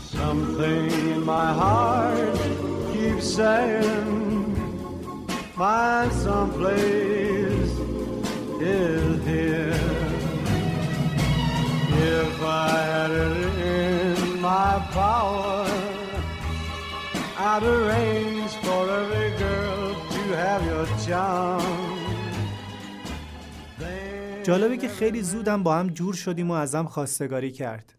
Something 0.00 0.90
in 1.12 1.22
my 1.24 1.52
heart 1.52 2.34
keeps 2.94 3.26
saying, 3.34 4.33
my 5.56 6.08
someplace 6.24 7.74
is 8.60 9.24
here. 9.24 9.80
If 12.12 12.42
I 12.42 12.72
had 12.92 13.10
it 13.10 13.36
in 13.78 14.40
my 14.40 14.72
power, 14.98 15.66
I'd 17.38 17.62
arrange 17.62 18.52
for 18.64 18.82
every 19.00 19.30
girl 19.44 19.94
to 20.14 20.22
have 20.42 20.62
your 20.70 20.86
charm. 21.06 21.94
جالبه 24.44 24.76
که 24.76 24.88
خیلی 24.88 25.22
زودم 25.22 25.62
با 25.62 25.74
هم 25.74 25.88
جور 25.88 26.14
شدیم 26.14 26.50
و 26.50 26.54
ازم 26.54 26.84
خواستگاری 26.84 27.50
کرد. 27.52 27.94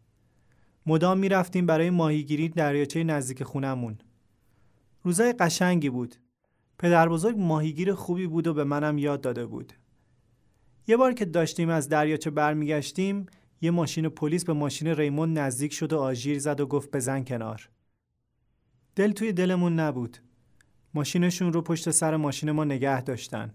مدام 0.85 1.17
می‌رفتیم 1.17 1.65
برای 1.65 1.89
ماهیگیری 1.89 2.49
دریاچه 2.49 3.03
نزدیک 3.03 3.43
خونمون. 3.43 3.97
روزای 5.03 5.33
قشنگی 5.33 5.89
بود. 5.89 6.15
پدر 6.79 7.09
بزرگ 7.09 7.35
ماهیگیر 7.37 7.93
خوبی 7.93 8.27
بود 8.27 8.47
و 8.47 8.53
به 8.53 8.63
منم 8.63 8.97
یاد 8.97 9.21
داده 9.21 9.45
بود. 9.45 9.73
یه 10.87 10.97
بار 10.97 11.13
که 11.13 11.25
داشتیم 11.25 11.69
از 11.69 11.89
دریاچه 11.89 12.29
برمیگشتیم 12.29 13.25
یه 13.61 13.71
ماشین 13.71 14.09
پلیس 14.09 14.45
به 14.45 14.53
ماشین 14.53 14.87
ریمون 14.87 15.33
نزدیک 15.33 15.73
شد 15.73 15.93
و 15.93 15.99
آژیر 15.99 16.39
زد 16.39 16.59
و 16.59 16.65
گفت 16.65 16.91
بزن 16.91 17.23
کنار. 17.23 17.69
دل 18.95 19.11
توی 19.11 19.33
دلمون 19.33 19.79
نبود. 19.79 20.17
ماشینشون 20.93 21.53
رو 21.53 21.61
پشت 21.61 21.91
سر 21.91 22.15
ماشین 22.15 22.51
ما 22.51 22.63
نگه 22.63 23.01
داشتن. 23.01 23.53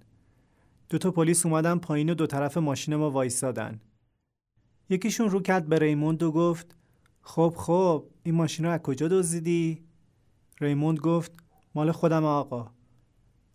دو 0.88 0.98
تا 0.98 1.10
پلیس 1.10 1.46
اومدن 1.46 1.78
پایین 1.78 2.10
و 2.10 2.14
دو 2.14 2.26
طرف 2.26 2.56
ماشین 2.56 2.96
ما 2.96 3.10
وایسادن. 3.10 3.80
یکیشون 4.88 5.30
رو 5.30 5.40
کرد 5.40 5.68
به 5.68 5.78
ریموند 5.78 6.22
و 6.22 6.32
گفت 6.32 6.76
خب 7.22 7.54
خب 7.56 8.04
این 8.22 8.34
ماشین 8.34 8.64
رو 8.64 8.72
از 8.72 8.80
کجا 8.80 9.08
دزدیدی؟ 9.08 9.84
ریموند 10.60 10.98
گفت 10.98 11.32
مال 11.74 11.92
خودم 11.92 12.24
آقا. 12.24 12.79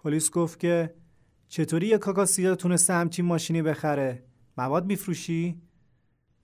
پلیس 0.06 0.32
گفت 0.32 0.60
که 0.60 0.94
چطوری 1.48 1.88
یه 1.88 1.98
کاکا 1.98 2.26
سیاه 2.26 2.56
تونسته 2.56 2.94
همچین 2.94 3.26
ماشینی 3.26 3.62
بخره؟ 3.62 4.24
مواد 4.58 4.86
میفروشی؟ 4.86 5.62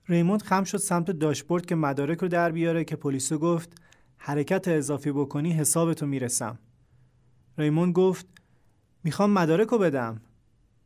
ریموند 0.08 0.42
خم 0.42 0.64
شد 0.64 0.78
سمت 0.78 1.12
داشبورد 1.12 1.66
که 1.66 1.76
مدارک 1.76 2.18
رو 2.18 2.28
در 2.28 2.52
بیاره 2.52 2.84
که 2.84 2.96
پلیسو 2.96 3.38
گفت 3.38 3.82
حرکت 4.18 4.68
اضافی 4.68 5.12
بکنی 5.12 5.52
حسابتو 5.52 6.06
می‌رسم. 6.06 6.60
ریموند 7.58 7.94
گفت 7.94 8.26
می‌خوام 9.04 9.32
مدارک 9.32 9.68
رو 9.68 9.78
بدم. 9.78 10.22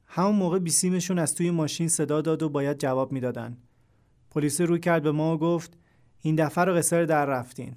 همون 0.06 0.36
موقع 0.36 0.60
بیسیمشون 0.60 1.20
از 1.20 1.36
توی 1.36 1.52
ماشین 1.52 1.88
صدا 1.88 2.22
داد 2.22 2.44
و 2.44 2.50
باید 2.50 2.78
جواب 2.78 3.12
می‌دادن. 3.12 3.58
پلیس 4.32 4.62
رو 4.62 4.78
کرد 4.78 5.04
به 5.04 5.12
ما 5.12 5.36
و 5.36 5.40
گفت 5.40 5.78
این 6.22 6.36
دفعه 6.36 6.64
رو 6.64 6.74
قصر 6.74 7.04
در 7.04 7.26
رفتین. 7.26 7.76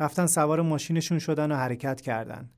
رفتن 0.00 0.26
سوار 0.26 0.62
ماشینشون 0.62 1.18
شدن 1.18 1.52
و 1.52 1.54
حرکت 1.54 2.00
کردن. 2.00 2.50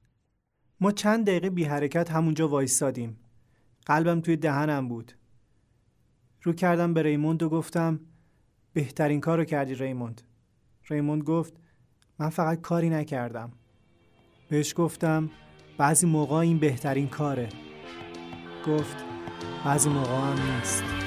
ما 0.83 0.93
چند 0.93 1.27
دقیقه 1.27 1.51
بی 1.51 1.65
حرکت 1.65 2.11
همونجا 2.11 2.49
وایستادیم. 2.49 3.17
قلبم 3.87 4.21
توی 4.21 4.37
دهنم 4.37 4.89
بود. 4.89 5.13
رو 6.43 6.53
کردم 6.53 6.95
به 6.95 7.03
ریموند 7.03 7.43
و 7.43 7.49
گفتم 7.49 8.01
بهترین 8.73 9.21
کار 9.21 9.39
رو 9.39 9.45
کردی 9.45 9.75
ریموند. 9.75 10.23
ریموند 10.91 11.23
گفت 11.23 11.55
من 12.19 12.29
فقط 12.29 12.61
کاری 12.61 12.91
نکردم. 12.91 13.53
بهش 14.49 14.75
گفتم 14.77 15.31
بعضی 15.79 16.07
موقع 16.07 16.37
این 16.37 16.59
بهترین 16.59 17.09
کاره. 17.09 17.49
گفت 18.67 18.97
بعضی 19.65 19.89
موقع 19.89 20.17
هم 20.17 20.55
نیست 20.55 21.02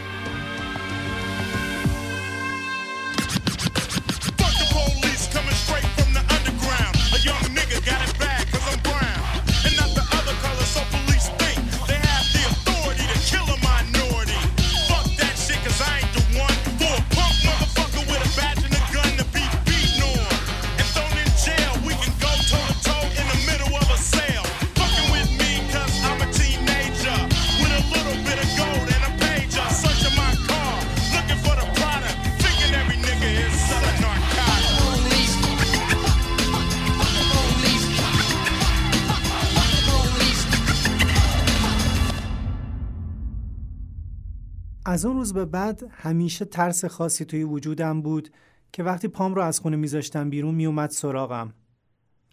از 44.88 45.06
اون 45.06 45.16
روز 45.16 45.34
به 45.34 45.46
بعد 45.46 45.84
همیشه 45.92 46.46
ترس 46.46 46.86
خاصی 46.86 47.26
توی 47.26 47.44
وجودم 47.44 48.02
بود 48.02 48.30
که 48.72 48.84
وقتی 48.84 49.08
پام 49.08 49.36
رو 49.36 49.42
از 49.42 49.60
خونه 49.60 49.78
میذاشتم 49.78 50.30
بیرون 50.30 50.56
میومد 50.56 50.90
سراغم. 50.90 51.54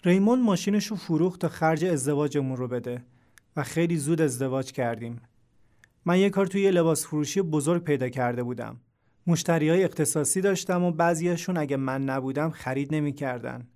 ریمون 0.04 0.42
ماشینش 0.42 0.86
رو 0.86 0.96
فروخت 0.96 1.40
تا 1.40 1.48
خرج 1.48 1.84
ازدواجمون 1.84 2.56
رو 2.56 2.68
بده 2.68 3.04
و 3.56 3.62
خیلی 3.62 3.96
زود 3.96 4.20
ازدواج 4.20 4.72
کردیم. 4.72 5.20
من 6.04 6.18
یه 6.18 6.30
کار 6.30 6.46
توی 6.46 6.70
لباس 6.70 7.06
فروشی 7.06 7.42
بزرگ 7.42 7.84
پیدا 7.84 8.08
کرده 8.08 8.42
بودم. 8.42 8.76
مشتری 9.26 9.68
های 9.68 9.84
اختصاصی 9.84 10.40
داشتم 10.40 10.82
و 10.82 10.90
بعضیاشون 10.90 11.56
اگه 11.56 11.76
من 11.76 12.04
نبودم 12.04 12.50
خرید 12.50 12.94
نمی‌کردن. 12.94 13.68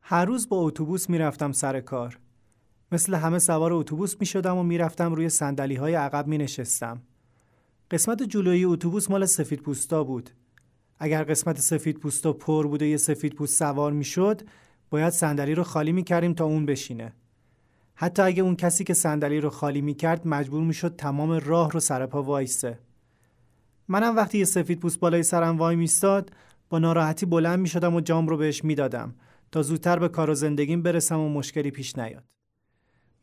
هر 0.00 0.24
روز 0.24 0.48
با 0.48 0.56
اتوبوس 0.56 1.10
می‌رفتم 1.10 1.52
سر 1.52 1.80
کار. 1.80 2.18
مثل 2.92 3.14
همه 3.14 3.38
سوار 3.38 3.72
اتوبوس 3.72 4.16
می 4.20 4.26
شدم 4.26 4.56
و 4.56 4.62
می‌رفتم 4.62 5.14
روی 5.14 5.28
سندلی 5.28 5.74
های 5.74 5.94
عقب 5.94 6.26
می 6.26 6.38
نشستم. 6.38 7.02
قسمت 7.94 8.22
جلویی 8.22 8.64
اتوبوس 8.64 9.10
مال 9.10 9.26
سفید 9.26 9.60
پوستا 9.60 10.04
بود. 10.04 10.30
اگر 10.98 11.24
قسمت 11.24 11.60
سفید 11.60 11.98
پوستا 11.98 12.32
پر 12.32 12.66
بود 12.66 12.82
و 12.82 12.84
یه 12.84 12.96
سفید 12.96 13.34
پوست 13.34 13.58
سوار 13.58 13.92
می 13.92 14.04
شد 14.04 14.42
باید 14.90 15.12
صندلی 15.12 15.54
رو 15.54 15.62
خالی 15.62 15.92
می 15.92 16.04
کردیم 16.04 16.34
تا 16.34 16.44
اون 16.44 16.66
بشینه. 16.66 17.12
حتی 17.94 18.22
اگه 18.22 18.42
اون 18.42 18.56
کسی 18.56 18.84
که 18.84 18.94
صندلی 18.94 19.40
رو 19.40 19.50
خالی 19.50 19.80
می 19.80 19.94
کرد 19.94 20.26
مجبور 20.26 20.62
می 20.62 20.74
شد 20.74 20.96
تمام 20.96 21.30
راه 21.30 21.70
رو 21.70 21.80
سر 21.80 22.06
پا 22.06 22.22
وایسه. 22.22 22.78
منم 23.88 24.16
وقتی 24.16 24.38
یه 24.38 24.44
سفید 24.44 24.80
پوست 24.80 25.00
بالای 25.00 25.22
سرم 25.22 25.58
وای 25.58 25.76
میستاد 25.76 26.30
با 26.68 26.78
ناراحتی 26.78 27.26
بلند 27.26 27.58
می 27.58 27.68
شدم 27.68 27.94
و 27.94 28.00
جام 28.00 28.28
رو 28.28 28.36
بهش 28.36 28.64
می‌دادم 28.64 29.14
تا 29.52 29.62
زودتر 29.62 29.98
به 29.98 30.08
کار 30.08 30.30
و 30.30 30.34
زندگیم 30.34 30.82
برسم 30.82 31.20
و 31.20 31.28
مشکلی 31.28 31.70
پیش 31.70 31.98
نیاد. 31.98 32.24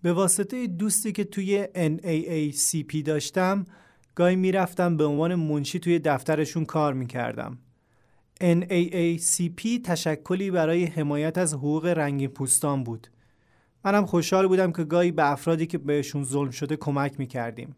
به 0.02 0.14
واسطه 0.14 0.68
دوستی 0.68 1.12
که 1.12 1.24
توی 1.24 1.68
NAACP 1.76 3.04
داشتم 3.06 3.66
گاهی 4.16 4.36
می‌رفتم 4.36 4.98
به 4.98 5.06
عنوان 5.06 5.36
منشی 5.36 5.80
توی 5.80 6.00
دفترشون 6.00 6.66
کار 6.66 6.94
می‌کردم. 6.94 7.58
NAACP 8.42 9.82
تشکلی 9.84 10.52
برای 10.52 10.86
حمایت 10.86 11.38
از 11.38 11.54
حقوق 11.54 11.86
رنگین 11.86 12.30
پوستان 12.30 12.84
بود. 12.84 13.08
منم 13.86 14.06
خوشحال 14.06 14.48
بودم 14.48 14.72
که 14.72 14.84
گاهی 14.84 15.12
به 15.12 15.32
افرادی 15.32 15.68
که 15.68 15.78
بهشون 15.78 16.24
ظلم 16.24 16.52
شده 16.52 16.76
کمک 16.76 17.20
می‌کردیم. 17.20 17.76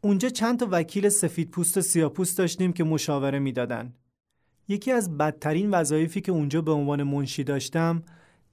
اونجا 0.00 0.28
چند 0.28 0.58
تا 0.58 0.68
وکیل 0.70 1.08
سفید 1.08 1.50
پوست 1.50 1.76
و 1.76 1.80
سیاه 1.80 2.12
پوست 2.12 2.38
داشتیم 2.38 2.72
که 2.72 2.84
مشاوره 2.84 3.38
می‌دادن. 3.38 3.92
یکی 4.68 4.92
از 4.92 5.18
بدترین 5.18 5.70
وظایفی 5.70 6.20
که 6.20 6.32
اونجا 6.32 6.62
به 6.62 6.72
عنوان 6.72 7.02
منشی 7.02 7.44
داشتم 7.44 8.02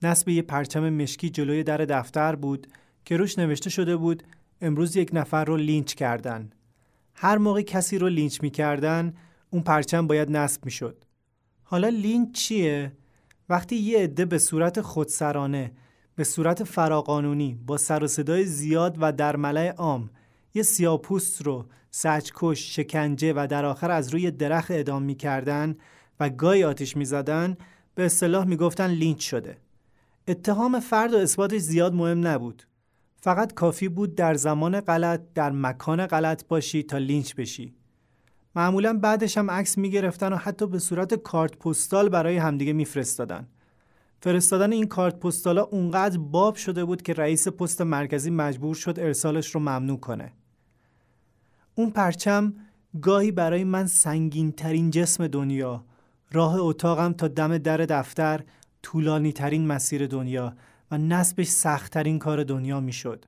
نصب 0.02 0.30
یه 0.30 0.42
پرچم 0.42 0.90
مشکی 0.90 1.30
جلوی 1.30 1.64
در 1.64 1.78
دفتر 1.78 2.36
بود 2.36 2.68
که 3.06 3.18
روش 3.18 3.40
نوشته 3.40 3.70
شده 3.70 3.98
بود 3.98 4.24
امروز 4.62 4.96
یک 4.96 5.10
نفر 5.14 5.46
رو 5.46 5.58
لینچ 5.58 5.94
کردن. 5.94 6.50
هر 7.14 7.38
موقع 7.38 7.62
کسی 7.62 7.98
رو 7.98 8.10
لینچ 8.10 8.44
می‌کردن 8.44 9.14
اون 9.50 9.62
پرچم 9.62 10.08
باید 10.08 10.32
نصب 10.32 10.66
می‌شد. 10.66 11.04
حالا 11.64 11.90
لینچ 11.90 12.36
چیه؟ 12.36 12.92
وقتی 13.50 13.76
یه 13.76 14.00
عده 14.00 14.26
به 14.26 14.38
صورت 14.38 14.82
خودسرانه 14.82 15.72
به 16.16 16.24
صورت 16.24 16.64
فراقانونی 16.64 17.60
با 17.66 17.78
سر 17.78 18.04
و 18.04 18.08
صدای 18.08 18.46
زیاد 18.46 18.98
و 19.00 19.12
در 19.12 19.36
ملأ 19.36 19.70
عام 19.72 20.10
یه 20.54 20.64
سیاپوست 20.64 21.42
رو 21.42 21.66
سچکش، 21.92 22.76
شکنجه 22.76 23.34
و 23.34 23.48
در 23.50 23.66
آخر 23.66 23.92
از 23.92 24.14
روی 24.14 24.32
درخت 24.32 24.72
اعدام 24.72 25.04
می‌کردن 25.04 25.76
و 26.20 26.30
گاهی 26.30 26.64
آتیش 26.64 26.98
می‌زدن 26.98 27.58
به 27.96 28.06
اصطلاح 28.06 28.46
می‌گفتن 28.46 28.88
لینچ 28.88 29.30
شده. 29.30 29.58
اتهام 30.28 30.80
فرد 30.80 31.14
و 31.14 31.18
اثباتش 31.18 31.62
زیاد 31.62 31.94
مهم 31.94 32.28
نبود. 32.28 32.64
فقط 33.20 33.54
کافی 33.54 33.90
بود 33.90 34.16
در 34.16 34.34
زمان 34.34 34.82
غلط 34.82 35.22
در 35.36 35.52
مکان 35.52 36.08
غلط 36.08 36.48
باشی 36.48 36.84
تا 36.84 36.98
لینچ 36.98 37.36
بشی. 37.36 37.74
معمولا 38.56 38.94
بعدش 38.94 39.38
هم 39.38 39.52
عکس 39.52 39.78
می‌گرفتن 39.78 40.34
و 40.34 40.36
حتی 40.36 40.68
به 40.68 40.80
صورت 40.80 41.14
کارت 41.14 41.58
پستال 41.58 42.10
برای 42.10 42.38
همدیگه 42.38 42.74
میفرستادن. 42.74 43.48
فرستادن 44.22 44.72
این 44.72 44.88
کارت 44.88 45.20
پستالا 45.20 45.64
اونقدر 45.64 46.18
باب 46.18 46.56
شده 46.56 46.86
بود 46.86 47.02
که 47.02 47.14
رئیس 47.14 47.48
پست 47.48 47.82
مرکزی 47.82 48.30
مجبور 48.30 48.76
شد 48.76 49.00
ارسالش 49.00 49.56
رو 49.56 49.60
ممنوع 49.60 50.00
کنه. 50.00 50.34
اون 51.76 51.90
پرچم 51.90 52.54
گاهی 53.02 53.32
برای 53.32 53.64
من 53.64 53.88
سنگین 53.88 54.52
ترین 54.52 54.92
جسم 54.92 55.28
دنیا 55.28 55.86
راه 56.32 56.56
اتاقم 56.56 57.14
تا 57.14 57.28
دم 57.28 57.58
در 57.58 57.78
دفتر 57.78 58.44
طولانی 58.84 59.34
ترین 59.34 59.68
مسیر 59.68 60.08
دنیا 60.08 60.54
و 60.92 60.98
نصبش 60.98 61.48
سختترین 61.48 62.20
کار 62.20 62.44
دنیا 62.44 62.80
می‌شد. 62.80 63.26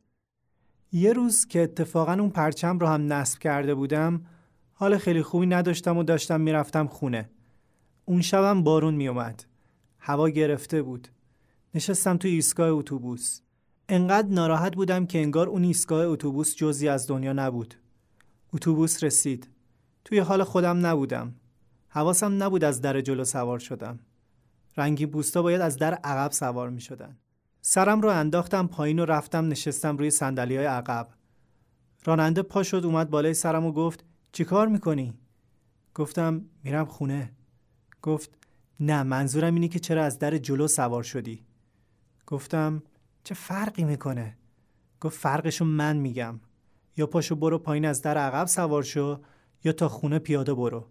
یه 0.91 1.13
روز 1.13 1.45
که 1.45 1.61
اتفاقا 1.61 2.13
اون 2.13 2.29
پرچم 2.29 2.79
رو 2.79 2.87
هم 2.87 3.13
نصب 3.13 3.39
کرده 3.39 3.75
بودم 3.75 4.25
حال 4.73 4.97
خیلی 4.97 5.21
خوبی 5.21 5.45
نداشتم 5.45 5.97
و 5.97 6.03
داشتم 6.03 6.41
می‌رفتم 6.41 6.87
خونه. 6.87 7.29
اون 8.05 8.21
شبم 8.21 8.63
بارون 8.63 8.95
میومد. 8.95 9.43
هوا 9.99 10.29
گرفته 10.29 10.81
بود. 10.81 11.07
نشستم 11.73 12.17
توی 12.17 12.31
ایستگاه 12.31 12.69
اتوبوس. 12.69 13.41
انقدر 13.89 14.27
ناراحت 14.27 14.75
بودم 14.75 15.05
که 15.05 15.19
انگار 15.19 15.47
اون 15.49 15.63
ایستگاه 15.63 16.05
اتوبوس 16.05 16.55
جزی 16.55 16.87
از 16.87 17.07
دنیا 17.07 17.33
نبود. 17.33 17.75
اتوبوس 18.53 19.03
رسید. 19.03 19.49
توی 20.05 20.19
حال 20.19 20.43
خودم 20.43 20.85
نبودم. 20.85 21.35
حواسم 21.89 22.43
نبود 22.43 22.63
از 22.63 22.81
در 22.81 23.01
جلو 23.01 23.23
سوار 23.23 23.59
شدم. 23.59 23.99
رنگی 24.77 25.05
بوستا 25.05 25.41
باید 25.41 25.61
از 25.61 25.77
در 25.77 25.93
عقب 25.93 26.31
سوار 26.31 26.69
می 26.69 26.81
شدن. 26.81 27.17
سرم 27.61 28.01
رو 28.01 28.09
انداختم 28.09 28.67
پایین 28.67 28.99
و 28.99 29.05
رفتم 29.05 29.47
نشستم 29.47 29.97
روی 29.97 30.11
سندلی 30.11 30.57
های 30.57 30.65
عقب. 30.65 31.07
راننده 32.05 32.41
پا 32.41 32.63
شد 32.63 32.81
اومد 32.85 33.09
بالای 33.09 33.33
سرم 33.33 33.65
و 33.65 33.71
گفت 33.71 34.03
چی 34.31 34.43
کار 34.43 34.67
می‌کنی؟ 34.67 35.13
گفتم 35.95 36.45
میرم 36.63 36.85
خونه. 36.85 37.31
گفت 38.01 38.37
نه 38.79 39.03
منظورم 39.03 39.53
اینه 39.53 39.67
که 39.67 39.79
چرا 39.79 40.03
از 40.03 40.19
در 40.19 40.37
جلو 40.37 40.67
سوار 40.67 41.03
شدی؟ 41.03 41.45
گفتم 42.27 42.83
چه 43.23 43.35
فرقی 43.35 43.83
می‌کنه؟ 43.83 44.37
گفت 45.01 45.19
فرقشو 45.19 45.65
من 45.65 45.97
میگم. 45.97 46.39
یا 46.97 47.07
پاشو 47.07 47.35
برو 47.35 47.57
پایین 47.59 47.85
از 47.85 48.01
در 48.01 48.17
عقب 48.17 48.47
سوار 48.47 48.83
شو 48.83 49.21
یا 49.63 49.71
تا 49.71 49.89
خونه 49.89 50.19
پیاده 50.19 50.53
برو. 50.53 50.87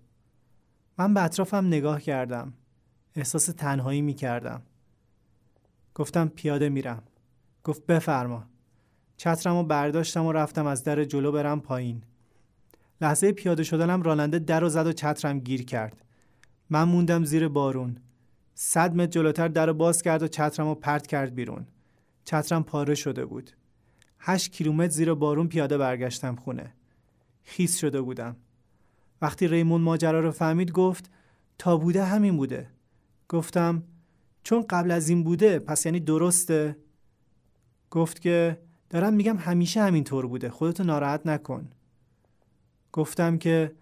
من 0.98 1.14
به 1.14 1.22
اطرافم 1.22 1.66
نگاه 1.66 2.00
کردم. 2.00 2.52
احساس 3.14 3.46
تنهایی 3.46 4.02
می‌کردم. 4.02 4.62
گفتم 5.98 6.28
پیاده 6.28 6.68
میرم. 6.68 7.02
گفت 7.64 7.86
بفرما. 7.86 8.44
چترم 9.16 9.56
و 9.56 9.62
برداشتم 9.62 10.26
و 10.26 10.32
رفتم 10.32 10.66
از 10.66 10.84
در 10.84 11.04
جلو 11.04 11.32
برم 11.32 11.60
پایین. 11.60 12.02
لحظه 13.00 13.32
پیاده 13.32 13.62
شدنم 13.62 14.02
راننده 14.02 14.38
در 14.38 14.64
و 14.64 14.68
زد 14.68 14.86
و 14.86 14.92
چترم 14.92 15.40
گیر 15.40 15.64
کرد. 15.64 16.04
من 16.70 16.82
موندم 16.82 17.24
زیر 17.24 17.48
بارون. 17.48 17.96
صد 18.54 18.94
متر 18.94 19.06
جلوتر 19.06 19.48
در 19.48 19.72
باز 19.72 20.02
کرد 20.02 20.22
و 20.22 20.28
چترم 20.28 20.68
رو 20.68 20.74
پرت 20.74 21.06
کرد 21.06 21.34
بیرون. 21.34 21.66
چترم 22.24 22.64
پاره 22.64 22.94
شده 22.94 23.24
بود. 23.24 23.50
هشت 24.18 24.52
کیلومتر 24.52 24.92
زیر 24.92 25.14
بارون 25.14 25.48
پیاده 25.48 25.78
برگشتم 25.78 26.36
خونه. 26.36 26.72
خیس 27.42 27.78
شده 27.78 28.00
بودم. 28.00 28.36
وقتی 29.22 29.48
ریمون 29.48 29.80
ماجرا 29.80 30.20
رو 30.20 30.30
فهمید 30.30 30.72
گفت 30.72 31.10
تا 31.58 31.76
بوده 31.76 32.04
همین 32.04 32.36
بوده. 32.36 32.66
گفتم 33.28 33.82
چون 34.48 34.64
قبل 34.70 34.90
از 34.90 35.08
این 35.08 35.24
بوده 35.24 35.58
پس 35.58 35.86
یعنی 35.86 36.00
درسته؟ 36.00 36.76
گفت 37.90 38.20
که 38.20 38.58
دارم 38.90 39.14
میگم 39.14 39.36
همیشه 39.36 39.82
همینطور 39.82 40.26
بوده 40.26 40.50
خودتو 40.50 40.84
ناراحت 40.84 41.26
نکن. 41.26 41.68
گفتم 42.92 43.38
که 43.38 43.72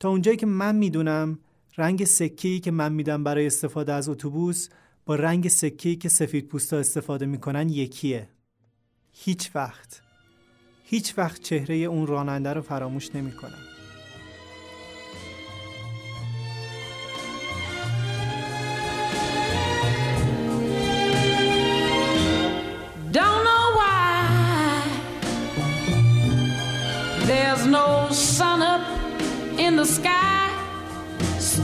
تا 0.00 0.08
اونجایی 0.08 0.36
که 0.36 0.46
من 0.46 0.76
می‌دونم 0.76 1.38
رنگ 1.76 2.04
سکه‌ای 2.04 2.60
که 2.60 2.70
من 2.70 2.92
میدم 2.92 3.24
برای 3.24 3.46
استفاده 3.46 3.92
از 3.92 4.08
اتوبوس 4.08 4.68
با 5.06 5.14
رنگ 5.14 5.48
سکه‌ای 5.48 5.96
که 5.96 6.08
سفید 6.08 6.48
پوستا 6.48 6.78
استفاده 6.78 7.26
می‌کنن 7.26 7.68
یکیه. 7.68 8.28
هیچ 9.12 9.50
وقت 9.54 10.02
هیچ 10.84 11.18
وقت 11.18 11.40
چهره 11.42 11.76
اون 11.76 12.06
راننده 12.06 12.52
رو 12.52 12.60
فراموش 12.60 13.14
نمی‌کنم. 13.14 13.73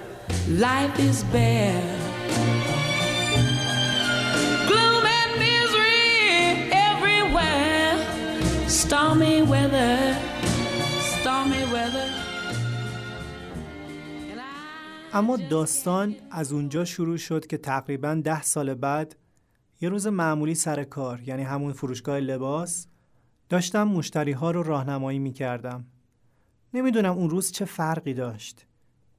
life 0.50 1.00
is 1.00 1.24
bare. 1.24 1.83
اما 15.16 15.38
داستان 15.38 16.16
از 16.32 16.54
اونجا 16.54 16.86
شروع 16.86 17.18
شد 17.18 17.48
که 17.48 17.58
تقریبا 17.58 18.22
ده 18.24 18.42
سال 18.42 18.74
بعد 18.74 19.16
یه 19.82 19.90
روز 19.90 20.08
معمولی 20.08 20.56
سر 20.56 20.84
کار 20.84 21.22
یعنی 21.22 21.44
همون 21.44 21.74
فروشگاه 21.74 22.20
لباس 22.20 22.88
داشتم 23.50 23.84
مشتری 23.84 24.32
ها 24.32 24.52
رو 24.52 24.64
راهنمایی 24.64 25.20
می 25.20 25.34
کردم. 25.34 25.86
نمی‌دونم 26.74 27.14
اون 27.14 27.30
روز 27.30 27.52
چه 27.52 27.66
فرقی 27.66 28.14
داشت. 28.14 28.66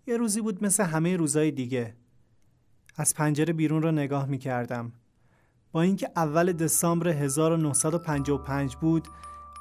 یه 0.06 0.16
روزی 0.16 0.40
بود 0.40 0.64
مثل 0.64 0.84
همه 0.84 1.16
روزای 1.16 1.50
دیگه. 1.50 1.94
از 2.96 3.14
پنجره 3.14 3.52
بیرون 3.52 3.82
رو 3.82 3.92
نگاه 3.92 4.26
می 4.26 4.38
کردم. 4.38 4.92
با 5.72 5.82
اینکه 5.82 6.10
اول 6.16 6.52
دسامبر 6.52 7.08
1955 7.08 8.76
بود 8.76 9.08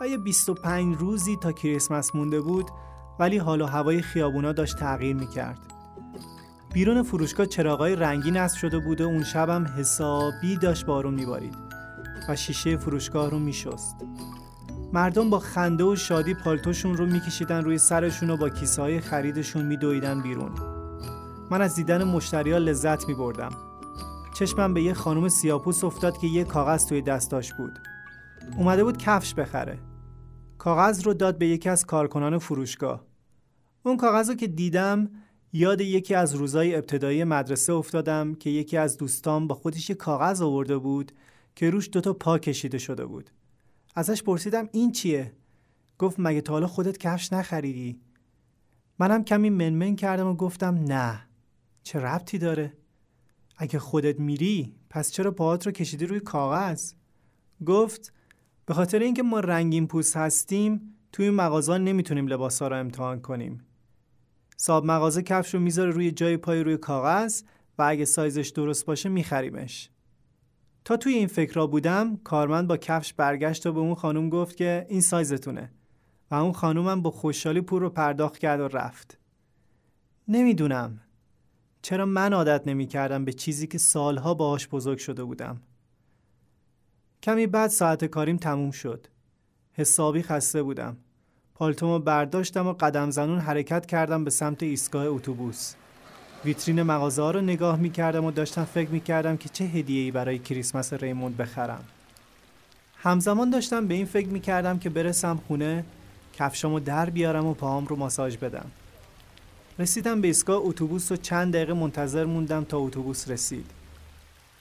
و 0.01 0.07
یه 0.07 0.17
25 0.17 0.95
روزی 0.97 1.37
تا 1.41 1.51
کریسمس 1.51 2.15
مونده 2.15 2.41
بود 2.41 2.65
ولی 3.19 3.37
حال 3.37 3.61
و 3.61 3.65
هوای 3.65 4.01
خیابونا 4.01 4.51
داشت 4.51 4.77
تغییر 4.77 5.15
می 5.15 5.27
کرد. 5.27 5.72
بیرون 6.73 7.03
فروشگاه 7.03 7.45
چراغای 7.45 7.95
رنگی 7.95 8.31
نصب 8.31 8.57
شده 8.57 8.79
بود 8.79 9.01
و 9.01 9.07
اون 9.07 9.23
شبم 9.23 9.65
حسابی 9.77 10.57
داشت 10.57 10.85
بارون 10.85 11.13
میبارید 11.13 11.55
و 12.29 12.35
شیشه 12.35 12.77
فروشگاه 12.77 13.29
رو 13.29 13.39
میشست. 13.39 13.95
مردم 14.93 15.29
با 15.29 15.39
خنده 15.39 15.83
و 15.83 15.95
شادی 15.95 16.33
پالتوشون 16.33 16.97
رو 16.97 17.05
میکشیدن 17.05 17.63
روی 17.63 17.77
سرشون 17.77 18.29
و 18.29 18.37
با 18.37 18.49
کیسه 18.49 18.81
های 18.81 18.99
خریدشون 18.99 19.65
میدویدن 19.65 20.21
بیرون. 20.21 20.51
من 21.51 21.61
از 21.61 21.75
دیدن 21.75 22.03
مشتریا 22.03 22.57
لذت 22.57 23.07
میبردم. 23.07 23.51
چشمم 24.33 24.73
به 24.73 24.81
یه 24.81 24.93
خانم 24.93 25.27
سیاپوس 25.27 25.83
افتاد 25.83 26.17
که 26.17 26.27
یه 26.27 26.43
کاغذ 26.43 26.85
توی 26.85 27.01
دستاش 27.01 27.53
بود. 27.53 27.79
اومده 28.57 28.83
بود 28.83 28.97
کفش 28.97 29.33
بخره. 29.33 29.79
کاغذ 30.57 31.05
رو 31.05 31.13
داد 31.13 31.37
به 31.37 31.47
یکی 31.47 31.69
از 31.69 31.85
کارکنان 31.85 32.37
فروشگاه. 32.37 33.05
اون 33.83 33.97
کاغذ 33.97 34.29
رو 34.29 34.35
که 34.35 34.47
دیدم 34.47 35.09
یاد 35.55 35.81
یکی 35.81 36.15
از 36.15 36.35
روزای 36.35 36.75
ابتدایی 36.75 37.23
مدرسه 37.23 37.73
افتادم 37.73 38.35
که 38.35 38.49
یکی 38.49 38.77
از 38.77 38.97
دوستان 38.97 39.47
با 39.47 39.55
خودش 39.55 39.89
یه 39.89 39.95
کاغذ 39.95 40.41
آورده 40.41 40.77
بود 40.77 41.11
که 41.55 41.69
روش 41.69 41.89
دوتا 41.91 42.13
پا 42.13 42.39
کشیده 42.39 42.77
شده 42.77 43.05
بود. 43.05 43.29
ازش 43.95 44.23
پرسیدم 44.23 44.69
این 44.71 44.91
چیه؟ 44.91 45.33
گفت 45.97 46.15
مگه 46.19 46.41
تا 46.41 46.53
حالا 46.53 46.67
خودت 46.67 46.97
کفش 46.97 47.33
نخریدی؟ 47.33 48.01
منم 48.99 49.23
کمی 49.23 49.49
منمن 49.49 49.95
کردم 49.95 50.27
و 50.27 50.33
گفتم 50.33 50.75
نه. 50.87 51.27
چه 51.83 51.99
ربطی 51.99 52.37
داره؟ 52.37 52.73
اگه 53.57 53.79
خودت 53.79 54.19
میری 54.19 54.75
پس 54.89 55.11
چرا 55.11 55.31
پاهات 55.31 55.65
رو 55.65 55.71
کشیدی 55.71 56.05
روی 56.05 56.19
کاغذ؟ 56.19 56.93
گفت 57.65 58.13
به 58.65 58.73
خاطر 58.73 58.99
اینکه 58.99 59.23
ما 59.23 59.39
رنگین 59.39 59.87
پوست 59.87 60.17
هستیم 60.17 60.95
توی 61.11 61.29
مغازه 61.29 61.77
نمی‌تونیم 61.77 62.27
لباسا 62.27 62.67
رو 62.67 62.79
امتحان 62.79 63.21
کنیم. 63.21 63.61
صاحب 64.63 64.85
مغازه 64.85 65.21
کفش 65.21 65.53
رو 65.53 65.59
می‌ذاره 65.59 65.91
روی 65.91 66.11
جای 66.11 66.37
پای 66.37 66.63
روی 66.63 66.77
کاغذ 66.77 67.43
و 67.77 67.83
اگه 67.83 68.05
سایزش 68.05 68.49
درست 68.49 68.85
باشه 68.85 69.09
میخریمش. 69.09 69.89
تا 70.85 70.97
توی 70.97 71.13
این 71.13 71.27
فکر 71.27 71.67
بودم 71.67 72.17
کارمند 72.17 72.67
با 72.67 72.77
کفش 72.77 73.13
برگشت 73.13 73.65
و 73.65 73.73
به 73.73 73.79
اون 73.79 73.95
خانم 73.95 74.29
گفت 74.29 74.57
که 74.57 74.85
این 74.89 75.01
سایزتونه 75.01 75.71
و 76.31 76.35
اون 76.35 76.51
خانومم 76.51 77.01
با 77.01 77.11
خوشحالی 77.11 77.61
پول 77.61 77.81
رو 77.81 77.89
پرداخت 77.89 78.37
کرد 78.37 78.59
و 78.59 78.67
رفت. 78.67 79.17
نمی‌دونم 80.27 80.99
چرا 81.81 82.05
من 82.05 82.33
عادت 82.33 82.67
نمی 82.67 82.87
کردم 82.87 83.25
به 83.25 83.33
چیزی 83.33 83.67
که 83.67 83.77
سالها 83.77 84.33
باهاش 84.33 84.67
بزرگ 84.67 84.97
شده 84.97 85.23
بودم. 85.23 85.61
کمی 87.23 87.47
بعد 87.47 87.69
ساعت 87.69 88.05
کاریم 88.05 88.37
تموم 88.37 88.71
شد. 88.71 89.07
حسابی 89.73 90.21
خسته 90.21 90.63
بودم. 90.63 90.97
پالتومو 91.55 91.99
برداشتم 91.99 92.67
و 92.67 92.73
قدم 92.73 93.11
زنون 93.11 93.39
حرکت 93.39 93.85
کردم 93.85 94.23
به 94.23 94.29
سمت 94.29 94.63
ایستگاه 94.63 95.05
اتوبوس. 95.05 95.73
ویترین 96.45 96.81
مغازه 96.81 97.21
ها 97.21 97.31
رو 97.31 97.41
نگاه 97.41 97.77
می 97.77 97.89
کردم 97.89 98.25
و 98.25 98.31
داشتم 98.31 98.63
فکر 98.63 98.89
می 98.89 98.99
کردم 98.99 99.37
که 99.37 99.49
چه 99.49 99.63
هدیه 99.63 100.03
ای 100.03 100.11
برای 100.11 100.39
کریسمس 100.39 100.93
ریموند 100.93 101.37
بخرم. 101.37 101.83
همزمان 102.97 103.49
داشتم 103.49 103.87
به 103.87 103.93
این 103.93 104.05
فکر 104.05 104.27
می 104.27 104.39
کردم 104.39 104.79
که 104.79 104.89
برسم 104.89 105.39
خونه 105.47 105.83
کفشامو 106.33 106.79
در 106.79 107.09
بیارم 107.09 107.45
و 107.45 107.53
پاهام 107.53 107.85
رو 107.85 107.95
ماساژ 107.95 108.37
بدم. 108.37 108.71
رسیدم 109.79 110.21
به 110.21 110.27
ایستگاه 110.27 110.61
اتوبوس 110.63 111.11
و 111.11 111.15
چند 111.15 111.53
دقیقه 111.53 111.73
منتظر 111.73 112.25
موندم 112.25 112.63
تا 112.63 112.77
اتوبوس 112.77 113.29
رسید. 113.29 113.65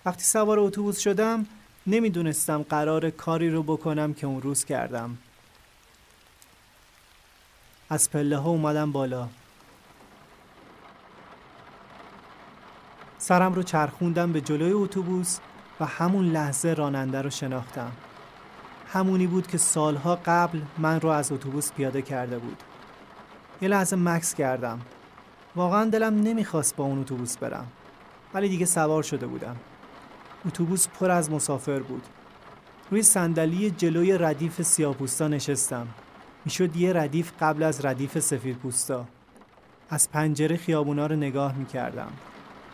وقتی 0.07 0.25
سوار 0.25 0.59
اتوبوس 0.59 0.99
شدم 0.99 1.47
نمی‌دونستم 1.87 2.63
قرار 2.63 3.11
کاری 3.11 3.51
رو 3.51 3.63
بکنم 3.63 4.15
که 4.15 4.27
اون 4.27 4.43
روز 4.43 4.65
کردم. 4.65 5.19
از 7.93 8.11
پله 8.11 8.37
ها 8.37 8.51
اومدم 8.51 8.93
بالا. 8.93 9.29
سرم 13.19 13.55
رو 13.55 13.63
چرخوندم 13.63 14.33
به 14.33 14.41
جلوی 14.41 14.73
اتوبوس 14.73 15.39
و 15.81 15.87
همون 15.87 16.27
لحظه 16.27 16.75
راننده 16.75 17.23
رو 17.23 17.31
شناختم. 17.31 17.93
همونی 18.93 19.27
بود 19.27 19.47
که 19.47 19.59
سالها 19.59 20.19
قبل 20.27 20.61
من 20.79 21.01
رو 21.01 21.09
از 21.09 21.33
اتوبوس 21.33 21.73
پیاده 21.73 22.03
کرده 22.03 22.39
بود. 22.39 22.63
یه 23.63 23.69
لحظه 23.69 23.97
مکس 23.97 24.35
کردم. 24.35 24.81
واقعا 25.57 25.85
دلم 25.85 26.23
نمی‌خواست 26.23 26.77
با 26.77 26.85
اون 26.85 27.01
اتوبوس 27.01 27.37
برم 27.37 27.67
ولی 28.35 28.49
دیگه 28.49 28.67
سوار 28.67 29.03
شده 29.03 29.27
بودم. 29.27 29.57
اتوبوس 30.47 30.89
پر 30.89 31.11
از 31.11 31.31
مسافر 31.31 31.79
بود. 31.79 32.03
روی 32.91 33.03
صندلی 33.03 33.71
جلوی 33.71 34.19
ردیف 34.19 34.63
سیاپوستا 34.63 35.29
نشستم. 35.29 35.89
می‌شد 36.45 36.77
یه 36.77 36.93
ردیف 36.93 37.33
قبل 37.41 37.63
از 37.63 37.85
ردیف 37.85 38.19
سفید 38.19 38.57
پوستا 38.57 39.05
از 39.91 40.11
پنجره 40.11 40.57
خیابونا 40.57 41.07
رو 41.07 41.17
نگاه 41.17 41.57
می‌کردم. 41.57 42.13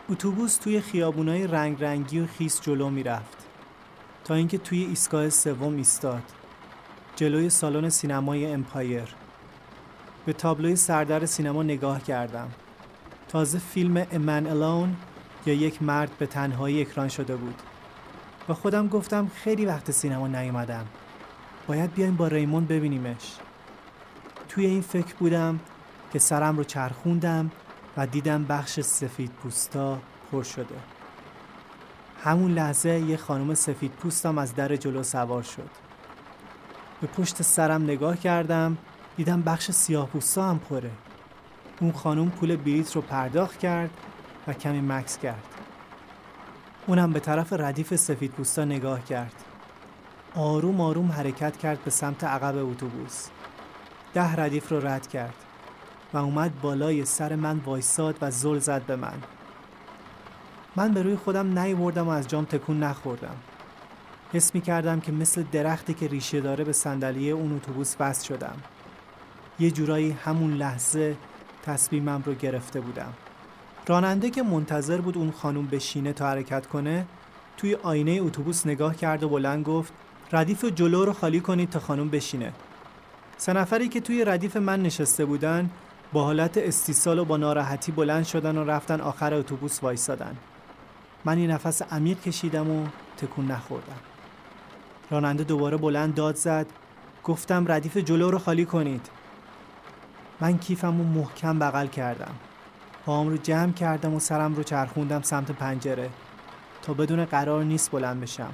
اتوبوس 0.09 0.55
توی 0.55 0.81
خیابونای 0.81 1.47
رنگ 1.47 1.83
رنگی 1.83 2.19
و 2.19 2.27
خیس 2.27 2.61
جلو 2.61 2.89
می‌رفت. 2.89 3.37
تا 4.23 4.33
اینکه 4.33 4.57
توی 4.57 4.83
ایستگاه 4.83 5.29
سوم 5.29 5.75
ایستاد. 5.75 6.23
جلوی 7.15 7.49
سالن 7.49 7.89
سینمای 7.89 8.45
امپایر. 8.45 9.15
به 10.25 10.33
تابلوی 10.33 10.75
سردر 10.75 11.25
سینما 11.25 11.63
نگاه 11.63 12.03
کردم. 12.03 12.51
تازه 13.27 13.59
فیلم 13.59 14.07
امن 14.11 14.47
الون 14.47 14.95
یا 15.45 15.53
یک 15.53 15.83
مرد 15.83 16.11
به 16.19 16.25
تنهایی 16.25 16.81
اکران 16.81 17.07
شده 17.07 17.35
بود. 17.35 17.55
و 18.49 18.53
خودم 18.53 18.87
گفتم 18.87 19.31
خیلی 19.35 19.65
وقت 19.65 19.91
سینما 19.91 20.27
نیومدم. 20.27 20.85
باید 21.67 21.93
بیایم 21.93 22.15
با 22.15 22.27
ریمون 22.27 22.65
ببینیمش. 22.65 23.35
توی 24.49 24.65
این 24.65 24.81
فکر 24.81 25.15
بودم 25.15 25.59
که 26.13 26.19
سرم 26.19 26.57
رو 26.57 26.63
چرخوندم 26.63 27.51
و 27.97 28.07
دیدم 28.07 28.45
بخش 28.45 28.79
سفید 28.79 29.31
پوستا 29.31 29.99
پر 30.31 30.43
شده. 30.43 30.75
همون 32.23 32.51
لحظه 32.51 32.89
یه 32.99 33.17
خانم 33.17 33.53
سفید 33.53 33.91
پوستم 33.91 34.37
از 34.37 34.55
در 34.55 34.75
جلو 34.75 35.03
سوار 35.03 35.43
شد. 35.43 35.69
به 37.01 37.07
پشت 37.07 37.41
سرم 37.41 37.83
نگاه 37.83 38.17
کردم 38.17 38.77
دیدم 39.17 39.41
بخش 39.41 39.71
سیاه 39.71 40.07
پوستا 40.07 40.49
هم 40.49 40.59
پره. 40.59 40.91
اون 41.81 41.91
خانم 41.91 42.29
پول 42.29 42.55
بلیت 42.55 42.95
رو 42.95 43.01
پرداخت 43.01 43.59
کرد 43.59 43.89
و 44.47 44.53
کمی 44.53 44.81
مکس 44.81 45.17
کرد. 45.17 45.43
اونم 46.87 47.13
به 47.13 47.19
طرف 47.19 47.53
ردیف 47.53 47.95
سفید 47.95 48.31
پوستا 48.31 48.65
نگاه 48.65 49.05
کرد. 49.05 49.43
آروم 50.35 50.81
آروم 50.81 51.11
حرکت 51.11 51.57
کرد 51.57 51.83
به 51.83 51.91
سمت 51.91 52.23
عقب 52.23 52.55
اتوبوس. 52.57 53.27
ده 54.13 54.35
ردیف 54.35 54.69
رو 54.69 54.87
رد 54.87 55.07
کرد 55.07 55.35
و 56.13 56.17
اومد 56.17 56.61
بالای 56.61 57.05
سر 57.05 57.35
من 57.35 57.57
وایساد 57.57 58.15
و 58.21 58.31
زل 58.31 58.59
زد 58.59 58.81
به 58.81 58.95
من. 58.95 59.17
من 60.75 60.93
به 60.93 61.01
روی 61.01 61.15
خودم 61.15 61.59
نیوردم 61.59 62.07
و 62.07 62.09
از 62.09 62.27
جام 62.27 62.45
تکون 62.45 62.83
نخوردم. 62.83 63.35
حس 64.33 64.55
می 64.55 64.61
کردم 64.61 64.99
که 64.99 65.11
مثل 65.11 65.43
درختی 65.51 65.93
که 65.93 66.07
ریشه 66.07 66.41
داره 66.41 66.63
به 66.63 66.73
صندلی 66.73 67.31
اون 67.31 67.55
اتوبوس 67.55 67.95
وصل 67.99 68.27
شدم. 68.27 68.55
یه 69.59 69.71
جورایی 69.71 70.11
همون 70.11 70.53
لحظه 70.53 71.15
تصمیمم 71.63 72.23
رو 72.25 72.33
گرفته 72.33 72.81
بودم. 72.81 73.13
راننده 73.87 74.29
که 74.29 74.43
منتظر 74.43 75.01
بود 75.01 75.17
اون 75.17 75.31
خانم 75.31 75.67
بشینه 75.67 76.13
تا 76.13 76.27
حرکت 76.27 76.67
کنه 76.67 77.05
توی 77.57 77.75
آینه 77.75 78.11
اتوبوس 78.11 78.67
نگاه 78.67 78.95
کرد 78.95 79.23
و 79.23 79.29
بلند 79.29 79.65
گفت 79.65 79.93
ردیف 80.31 80.65
جلو 80.65 81.05
رو 81.05 81.13
خالی 81.13 81.39
کنید 81.39 81.69
تا 81.69 81.79
خانم 81.79 82.09
بشینه. 82.09 82.53
سه 83.41 83.53
نفری 83.53 83.87
که 83.87 84.01
توی 84.01 84.25
ردیف 84.25 84.57
من 84.57 84.81
نشسته 84.83 85.25
بودن 85.25 85.69
با 86.13 86.23
حالت 86.23 86.57
استیصال 86.57 87.19
و 87.19 87.25
با 87.25 87.37
ناراحتی 87.37 87.91
بلند 87.91 88.25
شدن 88.25 88.57
و 88.57 88.63
رفتن 88.63 89.01
آخر 89.01 89.33
اتوبوس 89.33 89.83
وایسادن. 89.83 90.37
من 91.25 91.37
این 91.37 91.51
نفس 91.51 91.81
عمیق 91.81 92.21
کشیدم 92.21 92.69
و 92.69 92.87
تکون 93.17 93.51
نخوردم. 93.51 93.95
راننده 95.11 95.43
دوباره 95.43 95.77
بلند 95.77 96.15
داد 96.15 96.35
زد. 96.35 96.65
گفتم 97.23 97.71
ردیف 97.71 97.97
جلو 97.97 98.31
رو 98.31 98.39
خالی 98.39 98.65
کنید. 98.65 99.09
من 100.39 100.57
کیفم 100.57 100.97
رو 100.97 101.03
محکم 101.03 101.59
بغل 101.59 101.87
کردم. 101.87 102.35
پاهم 103.05 103.27
رو 103.27 103.37
جمع 103.37 103.71
کردم 103.71 104.13
و 104.13 104.19
سرم 104.19 104.55
رو 104.55 104.63
چرخوندم 104.63 105.21
سمت 105.21 105.51
پنجره 105.51 106.09
تا 106.81 106.93
بدون 106.93 107.25
قرار 107.25 107.63
نیست 107.63 107.91
بلند 107.91 108.21
بشم. 108.21 108.53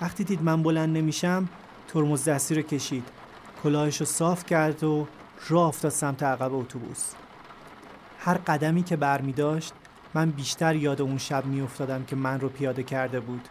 وقتی 0.00 0.24
دید 0.24 0.42
من 0.42 0.62
بلند 0.62 0.96
نمیشم 0.96 1.48
ترمز 1.88 2.28
دستی 2.28 2.54
رو 2.54 2.62
کشید. 2.62 3.21
کلاهش 3.62 4.00
رو 4.00 4.06
صاف 4.06 4.46
کرد 4.46 4.84
و 4.84 5.06
راه 5.48 5.68
افتاد 5.68 5.92
سمت 5.92 6.22
عقب 6.22 6.54
اتوبوس. 6.54 7.12
هر 8.18 8.34
قدمی 8.34 8.82
که 8.82 8.96
بر 8.96 9.20
می 9.20 9.32
داشت 9.32 9.72
من 10.14 10.30
بیشتر 10.30 10.76
یاد 10.76 11.02
اون 11.02 11.18
شب 11.18 11.46
می 11.46 11.60
افتادم 11.60 12.04
که 12.04 12.16
من 12.16 12.40
رو 12.40 12.48
پیاده 12.48 12.82
کرده 12.82 13.20
بود 13.20 13.48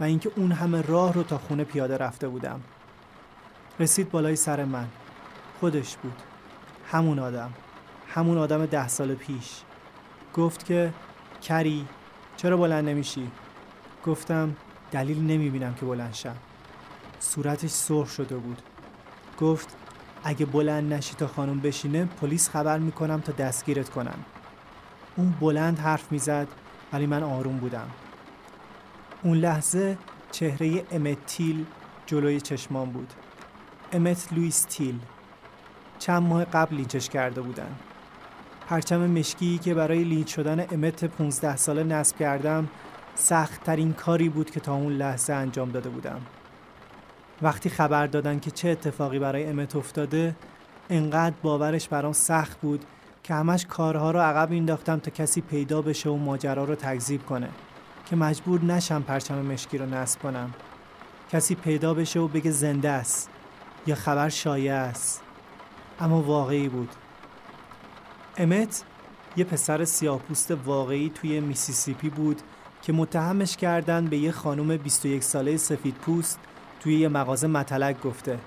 و 0.00 0.04
اینکه 0.04 0.30
اون 0.36 0.52
همه 0.52 0.82
راه 0.82 1.12
رو 1.12 1.22
تا 1.22 1.38
خونه 1.38 1.64
پیاده 1.64 1.96
رفته 1.96 2.28
بودم. 2.28 2.60
رسید 3.80 4.10
بالای 4.10 4.36
سر 4.36 4.64
من. 4.64 4.86
خودش 5.60 5.96
بود. 5.96 6.22
همون 6.90 7.18
آدم. 7.18 7.52
همون 8.14 8.38
آدم 8.38 8.66
ده 8.66 8.88
سال 8.88 9.14
پیش. 9.14 9.60
گفت 10.34 10.64
که 10.64 10.92
کری 11.42 11.86
چرا 12.36 12.56
بلند 12.56 12.88
نمیشی؟ 12.88 13.30
گفتم 14.06 14.56
دلیل 14.92 15.20
نمی‌بینم 15.20 15.74
که 15.74 15.86
بلند 15.86 16.14
شم. 16.14 16.36
صورتش 17.20 17.70
سرخ 17.70 18.10
شده 18.10 18.36
بود. 18.36 18.62
گفت 19.42 19.76
اگه 20.24 20.46
بلند 20.46 20.92
نشی 20.92 21.14
تا 21.14 21.26
خانم 21.26 21.60
بشینه 21.60 22.04
پلیس 22.04 22.48
خبر 22.48 22.78
می‌کنم 22.78 23.20
تا 23.20 23.32
دستگیرت 23.32 23.88
کنن. 23.88 24.18
اون 25.16 25.34
بلند 25.40 25.78
حرف 25.78 26.12
می‌زد 26.12 26.48
ولی 26.92 27.06
من 27.06 27.22
آروم 27.22 27.56
بودم. 27.58 27.90
اون 29.22 29.38
لحظه 29.38 29.98
چهره 30.30 30.84
امت 30.92 31.26
تیل 31.26 31.64
جلوی 32.06 32.40
چشمام 32.40 32.90
بود. 32.90 33.12
امت 33.92 34.32
لویس 34.32 34.62
تیل. 34.62 34.98
چند 35.98 36.22
ماه 36.22 36.44
قبل 36.44 36.76
لینچش 36.76 37.08
کرده 37.08 37.40
بودن. 37.40 37.76
پرچم 38.68 39.10
مشکی 39.10 39.58
که 39.58 39.74
برای 39.74 40.04
لینچ 40.04 40.34
شدن 40.34 40.66
امت 40.72 41.04
15 41.04 41.56
ساله 41.56 41.82
نصب 41.82 42.16
کردم 42.16 42.68
سخت 43.14 43.64
ترین 43.64 43.92
کاری 43.92 44.28
بود 44.28 44.50
که 44.50 44.60
تا 44.60 44.74
اون 44.74 44.92
لحظه 44.92 45.32
انجام 45.32 45.70
داده 45.70 45.88
بودم. 45.88 46.20
وقتی 47.42 47.70
خبر 47.70 48.06
دادن 48.06 48.38
که 48.38 48.50
چه 48.50 48.68
اتفاقی 48.68 49.18
برای 49.18 49.44
امت 49.44 49.76
افتاده 49.76 50.36
انقدر 50.90 51.34
باورش 51.42 51.88
برام 51.88 52.12
سخت 52.12 52.60
بود 52.60 52.84
که 53.22 53.34
همش 53.34 53.66
کارها 53.66 54.10
رو 54.10 54.20
عقب 54.20 54.52
انداختم 54.52 54.98
تا 54.98 55.10
کسی 55.10 55.40
پیدا 55.40 55.82
بشه 55.82 56.10
و 56.10 56.16
ماجرا 56.16 56.64
رو 56.64 56.74
تکذیب 56.74 57.26
کنه 57.26 57.48
که 58.06 58.16
مجبور 58.16 58.64
نشم 58.64 59.02
پرچم 59.02 59.46
مشکی 59.46 59.78
رو 59.78 59.86
نصب 59.86 60.22
کنم. 60.22 60.54
کسی 61.32 61.54
پیدا 61.54 61.94
بشه 61.94 62.20
و 62.20 62.28
بگه 62.28 62.50
زنده 62.50 62.90
است 62.90 63.30
یا 63.86 63.94
خبر 63.94 64.28
شایع 64.28 64.74
است. 64.74 65.22
اما 66.00 66.22
واقعی 66.22 66.68
بود. 66.68 66.90
امت 68.36 68.84
یه 69.36 69.44
پسر 69.44 69.84
سیاهپوست 69.84 70.50
واقعی 70.50 71.10
توی 71.14 71.40
میسیسیپی 71.40 72.08
بود 72.08 72.42
که 72.82 72.92
متهمش 72.92 73.56
کردن 73.56 74.04
به 74.04 74.16
یه 74.16 74.32
خانم 74.32 74.76
21 74.76 75.24
ساله 75.24 75.56
سفید 75.56 75.94
پوست 75.94 76.38
توی 76.82 76.98
یه 76.98 77.08
مغازه 77.08 77.46
متلک 77.46 78.02
گفته. 78.02 78.38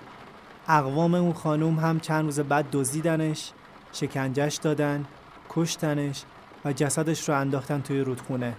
اقوام 0.67 1.13
اون 1.13 1.33
خانم 1.33 1.79
هم 1.79 1.99
چند 1.99 2.25
روز 2.25 2.39
بعد 2.39 2.65
دزدیدنش 2.71 3.51
شکنجش 3.93 4.55
دادن 4.55 5.05
کشتنش 5.49 6.23
و 6.65 6.73
جسدش 6.73 7.29
رو 7.29 7.39
انداختن 7.39 7.81
توی 7.81 7.99
رودخونه. 7.99 8.53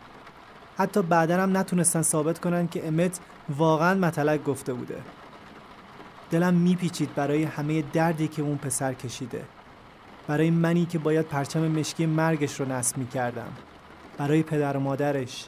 حتی 0.79 1.03
بعدا 1.03 1.43
هم 1.43 1.57
نتونستن 1.57 2.03
ثابت 2.03 2.39
کنن 2.39 2.69
که 2.69 2.89
امت 2.89 3.21
واقعا 3.49 3.95
متلک 3.95 4.45
گفته 4.45 4.73
بوده. 4.73 4.99
دلم 6.31 6.55
میپیچید 6.55 7.15
برای 7.15 7.45
همه 7.45 7.83
دردی 7.83 8.29
که 8.29 8.43
اون 8.43 8.57
پسر 8.57 8.95
کشیده. 8.95 9.45
برای 10.29 10.51
منی 10.51 10.87
که 10.87 10.99
باید 10.99 11.27
پرچم 11.27 11.69
مشکی 11.69 12.07
مرگش 12.07 12.61
رو 12.61 12.73
نصب 12.73 12.99
می‌کردم. 12.99 13.53
برای 14.19 14.43
پدر 14.43 14.77
و 14.77 14.81
مادرش. 14.81 15.47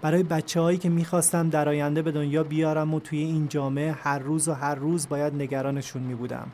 برای 0.00 0.22
بچه 0.22 0.60
هایی 0.60 0.78
که 0.78 0.88
می‌خواستم 0.88 1.48
در 1.48 1.68
آینده 1.68 2.02
به 2.02 2.12
دنیا 2.12 2.42
بیارم 2.42 2.94
و 2.94 3.00
توی 3.00 3.18
این 3.18 3.48
جامعه 3.48 3.92
هر 3.92 4.18
روز 4.18 4.48
و 4.48 4.52
هر 4.52 4.74
روز 4.74 5.08
باید 5.08 5.34
نگرانشون 5.34 6.02
میبودم. 6.02 6.48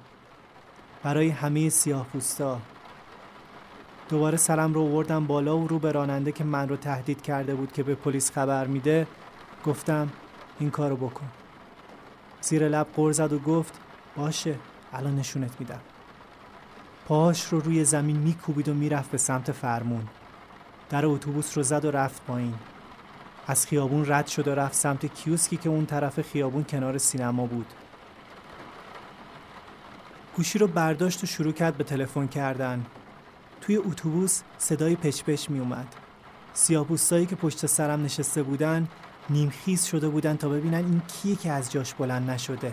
برای 1.02 1.28
همه 1.28 1.68
سیاه 1.68 2.06
پوستا 2.06 2.58
دوباره 4.08 4.36
سرم 4.36 4.74
رو 4.74 4.88
وردم 4.88 5.26
بالا 5.26 5.58
و 5.58 5.68
رو 5.68 5.78
به 5.78 5.92
راننده 5.92 6.32
که 6.32 6.44
من 6.44 6.68
رو 6.68 6.76
تهدید 6.76 7.22
کرده 7.22 7.54
بود 7.54 7.72
که 7.72 7.82
به 7.82 7.94
پلیس 7.94 8.30
خبر 8.30 8.66
میده 8.66 9.06
گفتم 9.64 10.08
این 10.58 10.70
کارو 10.70 10.96
بکن. 10.96 11.26
زیر 12.40 12.68
لب 12.68 12.86
غر 12.96 13.12
زد 13.12 13.32
و 13.32 13.38
گفت 13.38 13.80
باشه 14.16 14.54
الان 14.92 15.16
نشونت 15.16 15.60
میدم. 15.60 15.80
پاهاش 17.08 17.44
رو 17.44 17.60
روی 17.60 17.84
زمین 17.84 18.16
میکوبید 18.16 18.68
و 18.68 18.74
می‌رفت 18.74 19.10
به 19.10 19.18
سمت 19.18 19.52
فرمون. 19.52 20.08
در 20.90 21.06
اتوبوس 21.06 21.56
رو 21.56 21.62
زد 21.62 21.84
و 21.84 21.90
رفت 21.90 22.26
پایین. 22.26 22.54
از 23.46 23.66
خیابون 23.66 24.04
رد 24.08 24.26
شد 24.26 24.48
و 24.48 24.54
رفت 24.54 24.74
سمت 24.74 25.06
کیوسکی 25.06 25.56
که 25.56 25.68
اون 25.68 25.86
طرف 25.86 26.20
خیابون 26.22 26.64
کنار 26.64 26.98
سینما 26.98 27.46
بود. 27.46 27.66
گوشی 30.36 30.58
رو 30.58 30.66
برداشت 30.66 31.24
و 31.24 31.26
شروع 31.26 31.52
کرد 31.52 31.76
به 31.76 31.84
تلفن 31.84 32.26
کردن. 32.26 32.86
توی 33.60 33.76
اتوبوس 33.76 34.40
صدای 34.58 34.96
پچ 34.96 35.50
می 35.50 35.58
اومد. 35.58 35.94
سیاپوستایی 36.54 37.26
که 37.26 37.36
پشت 37.36 37.66
سرم 37.66 38.02
نشسته 38.02 38.42
بودن 38.42 38.88
نیمخیز 39.30 39.84
شده 39.84 40.08
بودن 40.08 40.36
تا 40.36 40.48
ببینن 40.48 40.74
این 40.74 41.02
کیه 41.08 41.36
که 41.36 41.50
از 41.50 41.72
جاش 41.72 41.94
بلند 41.94 42.30
نشده. 42.30 42.72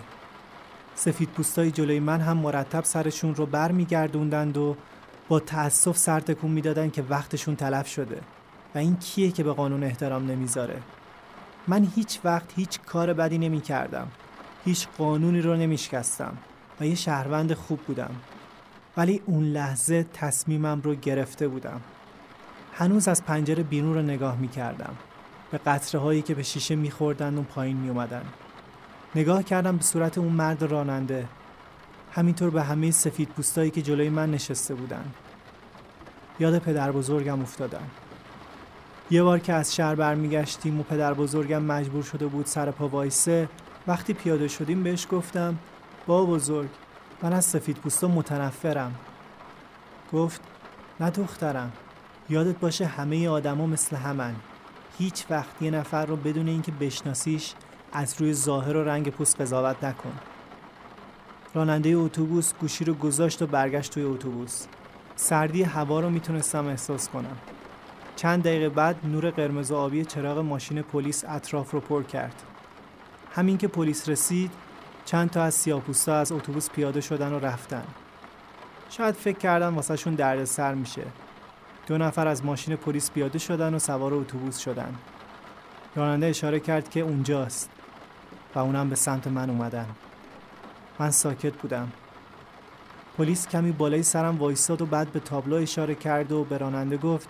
سفید 0.95 1.29
پوستای 1.29 1.71
جلوی 1.71 1.99
من 1.99 2.21
هم 2.21 2.37
مرتب 2.37 2.83
سرشون 2.83 3.35
رو 3.35 3.45
بر 3.45 3.71
میگردوندند 3.71 4.57
و 4.57 4.75
با 5.27 5.39
تأسف 5.39 5.97
سر 5.97 6.19
تکون 6.19 6.51
می‌دادن 6.51 6.89
که 6.89 7.03
وقتشون 7.09 7.55
تلف 7.55 7.87
شده. 7.87 8.21
و 8.75 8.77
این 8.77 8.95
کیه 8.95 9.31
که 9.31 9.43
به 9.43 9.53
قانون 9.53 9.83
احترام 9.83 10.31
نمی‌ذاره؟ 10.31 10.81
من 11.67 11.87
هیچ 11.95 12.19
وقت 12.23 12.53
هیچ 12.55 12.79
کار 12.85 13.13
بدی 13.13 13.37
نمی 13.37 13.61
کردم 13.61 14.07
هیچ 14.65 14.87
قانونی 14.97 15.41
رو 15.41 15.55
نمیشکستم 15.55 16.37
و 16.79 16.85
یه 16.85 16.95
شهروند 16.95 17.53
خوب 17.53 17.79
بودم. 17.79 18.15
ولی 18.97 19.21
اون 19.25 19.43
لحظه 19.43 20.05
تصمیمم 20.13 20.81
رو 20.81 20.95
گرفته 20.95 21.47
بودم. 21.47 21.81
هنوز 22.73 23.07
از 23.07 23.25
پنجره 23.25 23.63
بیرون 23.63 23.93
رو 23.93 24.01
نگاه 24.01 24.37
می 24.37 24.47
کردم 24.47 24.95
به 25.51 25.57
قطره 25.57 26.01
هایی 26.01 26.21
که 26.21 26.35
به 26.35 26.43
شیشه 26.43 26.75
می 26.75 26.91
خوردن 26.91 27.37
و 27.37 27.41
پایین 27.41 27.77
می 27.77 27.89
اومدن. 27.89 28.23
نگاه 29.15 29.43
کردم 29.43 29.77
به 29.77 29.83
صورت 29.83 30.17
اون 30.17 30.31
مرد 30.31 30.63
راننده. 30.63 31.27
همینطور 32.11 32.49
به 32.49 32.63
همه 32.63 32.91
سفید 32.91 33.29
پوستایی 33.29 33.71
که 33.71 33.81
جلوی 33.81 34.09
من 34.09 34.31
نشسته 34.31 34.75
بودن. 34.75 35.05
یاد 36.39 36.59
پدر 36.59 36.91
بزرگم 36.91 37.41
افتادم. 37.41 37.87
یه 39.11 39.23
بار 39.23 39.39
که 39.39 39.53
از 39.53 39.75
شهر 39.75 39.95
برمیگشتیم 39.95 40.79
و 40.79 40.83
پدر 40.83 41.13
بزرگم 41.13 41.61
مجبور 41.63 42.03
شده 42.03 42.27
بود 42.27 42.45
سر 42.45 42.71
پا 42.71 42.87
وایسه 42.87 43.49
وقتی 43.87 44.13
پیاده 44.13 44.47
شدیم 44.47 44.83
بهش 44.83 45.07
گفتم 45.11 45.57
با 46.07 46.25
بزرگ 46.25 46.69
من 47.23 47.33
از 47.33 47.45
سفید 47.45 47.77
پوستا 47.77 48.07
متنفرم. 48.07 48.95
گفت 50.13 50.41
نه 50.99 51.09
دخترم 51.09 51.71
یادت 52.29 52.59
باشه 52.59 52.85
همه 52.85 53.29
آدما 53.29 53.65
مثل 53.65 53.95
همن. 53.95 54.35
هیچ 54.97 55.25
وقت 55.29 55.61
یه 55.61 55.71
نفر 55.71 56.05
رو 56.05 56.15
بدون 56.15 56.47
اینکه 56.47 56.71
بشناسیش 56.71 57.53
از 57.93 58.15
روی 58.19 58.33
ظاهر 58.33 58.77
و 58.77 58.83
رنگ 58.83 59.09
پوست 59.09 59.41
قضاوت 59.41 59.83
نکن. 59.83 60.13
راننده 61.53 61.89
اتوبوس 61.89 62.53
گوشی 62.53 62.85
رو 62.85 62.93
گذاشت 62.93 63.41
و 63.41 63.47
برگشت 63.47 63.93
توی 63.93 64.03
اتوبوس. 64.03 64.65
سردی 65.15 65.63
هوا 65.63 65.99
رو 65.99 66.09
می‌تونستم 66.09 66.67
احساس 66.67 67.09
کنم. 67.09 67.37
چند 68.21 68.43
دقیقه 68.43 68.69
بعد 68.69 68.95
نور 69.03 69.29
قرمز 69.29 69.71
و 69.71 69.75
آبی 69.75 70.05
چراغ 70.05 70.37
ماشین 70.37 70.81
پلیس 70.81 71.25
اطراف 71.27 71.71
رو 71.71 71.79
پر 71.79 72.03
کرد. 72.03 72.43
همین 73.31 73.57
که 73.57 73.67
پلیس 73.67 74.09
رسید 74.09 74.51
چند 75.05 75.29
تا 75.29 75.43
از 75.43 75.53
سیاپوستا 75.53 76.15
از 76.15 76.31
اتوبوس 76.31 76.69
پیاده 76.69 77.01
شدن 77.01 77.33
و 77.33 77.39
رفتن. 77.39 77.83
شاید 78.89 79.15
فکر 79.15 79.37
کردن 79.37 79.75
درد 80.15 80.45
سر 80.45 80.73
میشه. 80.73 81.01
دو 81.87 81.97
نفر 81.97 82.27
از 82.27 82.45
ماشین 82.45 82.75
پلیس 82.75 83.11
پیاده 83.11 83.39
شدن 83.39 83.73
و 83.73 83.79
سوار 83.79 84.13
اتوبوس 84.13 84.57
شدن. 84.57 84.95
راننده 85.95 86.25
اشاره 86.25 86.59
کرد 86.59 86.89
که 86.89 86.99
اونجاست 86.99 87.69
و 88.55 88.59
اونم 88.59 88.89
به 88.89 88.95
سمت 88.95 89.27
من 89.27 89.49
اومدن. 89.49 89.87
من 90.99 91.11
ساکت 91.11 91.53
بودم. 91.53 91.91
پلیس 93.17 93.47
کمی 93.47 93.71
بالای 93.71 94.03
سرم 94.03 94.37
وایستاد 94.37 94.81
و 94.81 94.85
بعد 94.85 95.11
به 95.11 95.19
تابلو 95.19 95.55
اشاره 95.55 95.95
کرد 95.95 96.31
و 96.31 96.43
به 96.43 96.57
راننده 96.57 96.97
گفت 96.97 97.29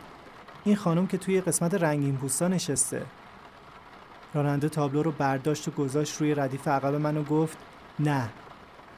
این 0.64 0.76
خانم 0.76 1.08
که 1.08 1.18
توی 1.18 1.42
قسمت 1.42 1.74
رنگین 1.74 2.18
پوستا 2.18 2.48
نشسته 2.48 3.06
راننده 4.34 4.70
تابلو 4.70 5.04
رو 5.04 5.12
برداشت 5.12 5.68
و 5.68 5.72
گذاشت 5.72 6.22
روی 6.22 6.36
ردیف 6.36 6.68
عقب 6.68 6.96
من 6.96 7.18
و 7.18 7.24
گفت 7.24 7.58
نه 8.00 8.30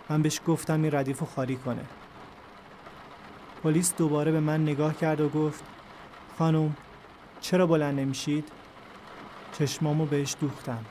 من 0.10 0.21
بهش 0.21 0.41
گفتم 0.47 0.84
این 0.84 0.95
ردیف 0.95 1.19
رو 1.19 1.26
خالی 1.26 1.56
کنه 1.56 1.86
پلیس 3.63 3.93
دوباره 3.97 4.32
به 4.32 4.39
من 4.39 4.62
نگاه 4.62 4.95
کرد 4.95 5.21
و 5.21 5.30
گفت 5.30 5.63
خانم 6.38 6.76
چرا 7.41 7.67
بلند 7.67 7.99
نمیشید؟ 7.99 8.49
چشمامو 9.52 10.06
بهش 10.06 10.36
دوختم 10.41 10.86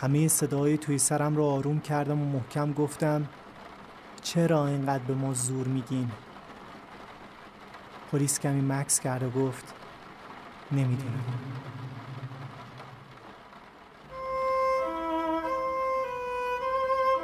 همه 0.00 0.28
صدای 0.28 0.78
توی 0.78 0.98
سرم 0.98 1.36
رو 1.36 1.44
آروم 1.44 1.80
کردم 1.80 2.22
و 2.22 2.24
محکم 2.24 2.72
گفتم 2.72 3.26
چرا 4.22 4.66
اینقدر 4.66 5.04
به 5.04 5.14
ما 5.14 5.34
زور 5.34 5.66
میگین؟ 5.66 6.10
پلیس 8.16 8.40
کمی 8.40 8.60
مکس 8.60 9.00
کرد 9.00 9.22
و 9.22 9.30
گفت 9.30 9.74
نمی‌دونم. 10.72 11.24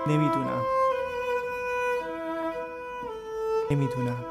نمی‌دونم. 0.06 0.62
نمی‌دونم. 3.70 4.24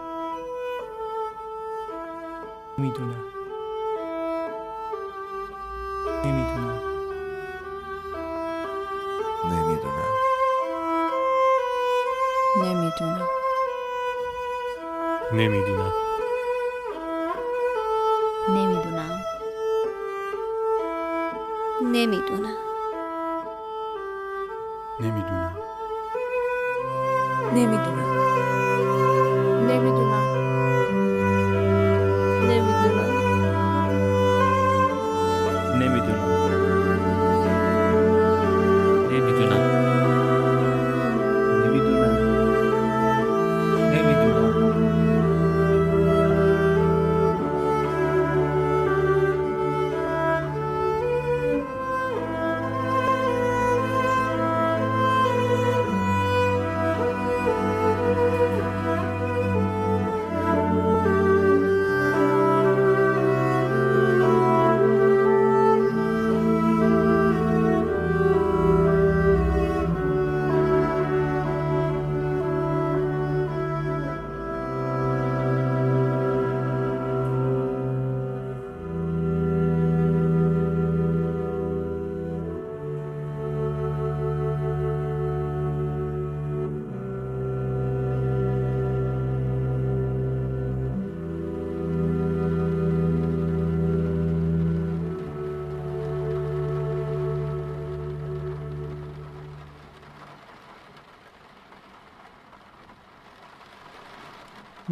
می‌دونم 2.78 3.24
نمی‌دونم. 6.24 6.82
نمی‌دونم. 9.46 10.12
نمی‌دونم. 12.56 12.64
نمی‌دونم. 12.64 13.30
نمی‌دونم. 15.34 16.11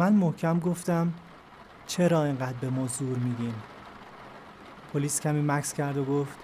من 0.00 0.12
محکم 0.12 0.58
گفتم 0.58 1.12
چرا 1.86 2.24
اینقدر 2.24 2.56
به 2.60 2.70
ما 2.70 2.86
زور 2.86 3.18
میگین؟ 3.18 3.54
پلیس 4.92 5.20
کمی 5.20 5.42
مکس 5.42 5.72
کرد 5.72 5.96
و 5.96 6.04
گفت 6.04 6.38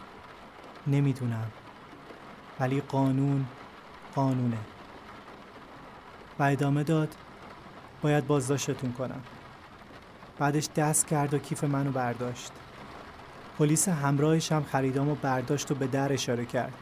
نمی‌دونم 0.86 1.50
ولی 2.60 2.80
قانون 2.80 3.46
قانونه. 4.14 4.56
و 6.38 6.42
ادامه 6.42 6.82
داد 6.82 7.14
باید 8.02 8.26
بازداشتتون 8.26 8.92
کنم. 8.92 9.20
بعدش 10.38 10.68
دست 10.76 11.06
کرد 11.06 11.34
و 11.34 11.38
کیف 11.38 11.64
منو 11.64 11.90
برداشت. 11.90 12.52
پلیس 13.58 13.88
همراهش 13.88 14.52
هم 14.52 14.64
خریدام 14.64 15.08
و 15.08 15.14
برداشت 15.14 15.70
و 15.70 15.74
به 15.74 15.86
در 15.86 16.12
اشاره 16.12 16.44
کرد. 16.44 16.74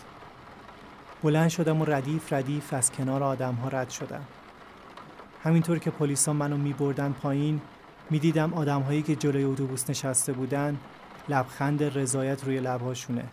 بلند 1.22 1.48
شدم 1.48 1.80
و 1.80 1.84
ردیف 1.84 2.32
ردیف 2.32 2.72
از 2.72 2.92
کنار 2.92 3.22
آدم 3.22 3.54
ها 3.54 3.68
رد 3.68 3.90
شدم. 3.90 4.24
همینطور 5.44 5.78
که 5.78 5.90
پلیسا 5.90 6.32
منو 6.32 6.56
می 6.56 6.72
بردن 6.72 7.12
پایین 7.12 7.60
می 8.10 8.18
دیدم 8.18 8.54
آدم 8.54 8.80
هایی 8.80 9.02
که 9.02 9.16
جلوی 9.16 9.44
اتوبوس 9.44 9.90
نشسته 9.90 10.32
بودن 10.32 10.80
لبخند 11.28 11.82
رضایت 11.82 12.44
روی 12.44 12.60
لبهاشونه. 12.60 13.28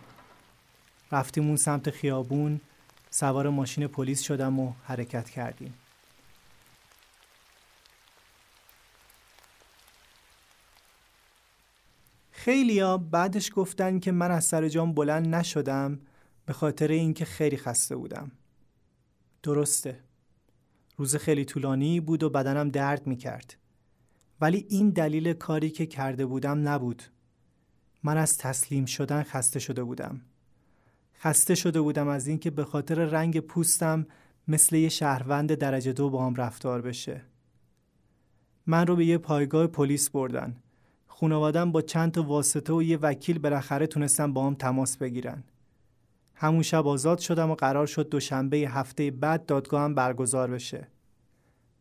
رفتیم 1.12 1.46
اون 1.46 1.56
سمت 1.56 1.90
خیابون 1.90 2.60
سوار 3.10 3.48
ماشین 3.48 3.86
پلیس 3.86 4.22
شدم 4.22 4.60
و 4.60 4.72
حرکت 4.84 5.30
کردیم. 5.30 5.74
خیلیا 12.30 12.98
بعدش 12.98 13.50
گفتن 13.54 13.98
که 13.98 14.12
من 14.12 14.30
از 14.30 14.44
سر 14.44 14.68
جام 14.68 14.92
بلند 14.92 15.34
نشدم 15.34 16.00
به 16.46 16.52
خاطر 16.52 16.88
اینکه 16.88 17.24
خیلی 17.24 17.56
خسته 17.56 17.96
بودم. 17.96 18.30
درسته. 19.42 20.11
روز 21.02 21.16
خیلی 21.16 21.44
طولانی 21.44 22.00
بود 22.00 22.22
و 22.22 22.30
بدنم 22.30 22.68
درد 22.68 23.06
می 23.06 23.16
کرد. 23.16 23.56
ولی 24.40 24.66
این 24.68 24.90
دلیل 24.90 25.32
کاری 25.32 25.70
که 25.70 25.86
کرده 25.86 26.26
بودم 26.26 26.68
نبود. 26.68 27.02
من 28.02 28.16
از 28.16 28.38
تسلیم 28.38 28.84
شدن 28.84 29.22
خسته 29.22 29.58
شده 29.58 29.84
بودم. 29.84 30.20
خسته 31.20 31.54
شده 31.54 31.80
بودم 31.80 32.08
از 32.08 32.26
اینکه 32.26 32.50
به 32.50 32.64
خاطر 32.64 32.94
رنگ 32.94 33.40
پوستم 33.40 34.06
مثل 34.48 34.76
یه 34.76 34.88
شهروند 34.88 35.54
درجه 35.54 35.92
دو 35.92 36.10
با 36.10 36.26
هم 36.26 36.34
رفتار 36.34 36.82
بشه. 36.82 37.22
من 38.66 38.86
رو 38.86 38.96
به 38.96 39.04
یه 39.04 39.18
پایگاه 39.18 39.66
پلیس 39.66 40.10
بردن. 40.10 40.56
خانوادم 41.06 41.72
با 41.72 41.82
چند 41.82 42.12
تا 42.12 42.22
واسطه 42.22 42.72
و 42.72 42.82
یه 42.82 42.96
وکیل 42.96 43.38
بالاخره 43.38 43.86
تونستن 43.86 44.32
با 44.32 44.46
هم 44.46 44.54
تماس 44.54 44.96
بگیرن. 44.96 45.44
همون 46.34 46.62
شب 46.62 46.86
آزاد 46.86 47.18
شدم 47.18 47.50
و 47.50 47.54
قرار 47.54 47.86
شد 47.86 48.08
دوشنبه 48.08 48.56
هفته 48.56 49.10
بعد 49.10 49.46
دادگاهم 49.46 49.94
برگزار 49.94 50.50
بشه. 50.50 50.91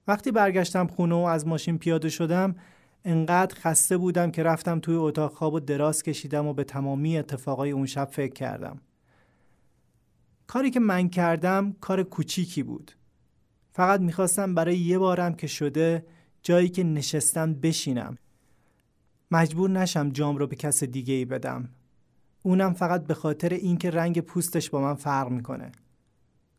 وقتی 0.08 0.32
برگشتم 0.32 0.88
خونه 0.88 1.16
و 1.16 1.18
از 1.18 1.48
ماشین 1.48 1.78
پیاده 1.78 2.10
شدم 2.10 2.56
انقدر 3.06 3.56
خسته 3.56 3.98
بودم 3.98 4.32
که 4.32 4.44
رفتم 4.44 4.80
توی 4.80 4.96
اتاق 4.96 5.34
خواب 5.34 5.54
و 5.54 5.60
دراز 5.60 6.04
کشیدم 6.04 6.48
و 6.48 6.54
به 6.54 6.64
تمامی 6.64 7.18
اتفاقای 7.18 7.72
اون 7.72 7.86
شب 7.86 8.10
فکر 8.12 8.34
کردم. 8.34 8.82
کاری 10.48 10.72
که 10.72 10.80
من 10.80 11.10
کردم 11.10 11.76
کار 11.82 12.04
کوچیکی 12.04 12.64
بود. 12.64 12.92
فقط 13.72 14.00
می‌خواستم 14.00 14.56
برای 14.56 14.78
یه 14.78 14.98
بارم 14.98 15.34
که 15.34 15.48
شده 15.48 16.06
جایی 16.44 16.70
که 16.70 16.84
نشستم 16.84 17.54
بشینم. 17.54 18.18
مجبور 19.32 19.70
نشم 19.70 20.10
جام 20.10 20.38
رو 20.38 20.48
به 20.48 20.56
کس 20.56 20.84
دیگه 20.84 21.14
ای 21.14 21.26
بدم. 21.26 21.70
اونم 22.44 22.74
فقط 22.74 23.08
به 23.08 23.14
خاطر 23.14 23.50
اینکه 23.50 23.92
رنگ 23.92 24.22
پوستش 24.22 24.70
با 24.70 24.82
من 24.82 24.94
فرق 24.94 25.30
می‌کنه. 25.30 25.72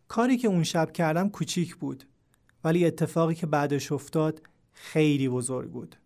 کاری 0.09 0.37
که 0.37 0.49
اون 0.49 0.63
شب 0.63 0.93
کردم 0.93 1.29
کوچیک 1.29 1.77
بود 1.77 2.05
ولی 2.65 2.87
اتفاقی 2.87 3.35
که 3.35 3.47
بعدش 3.47 3.93
افتاد 3.93 4.43
خیلی 4.73 5.29
بزرگ 5.29 5.71
بود. 5.71 5.97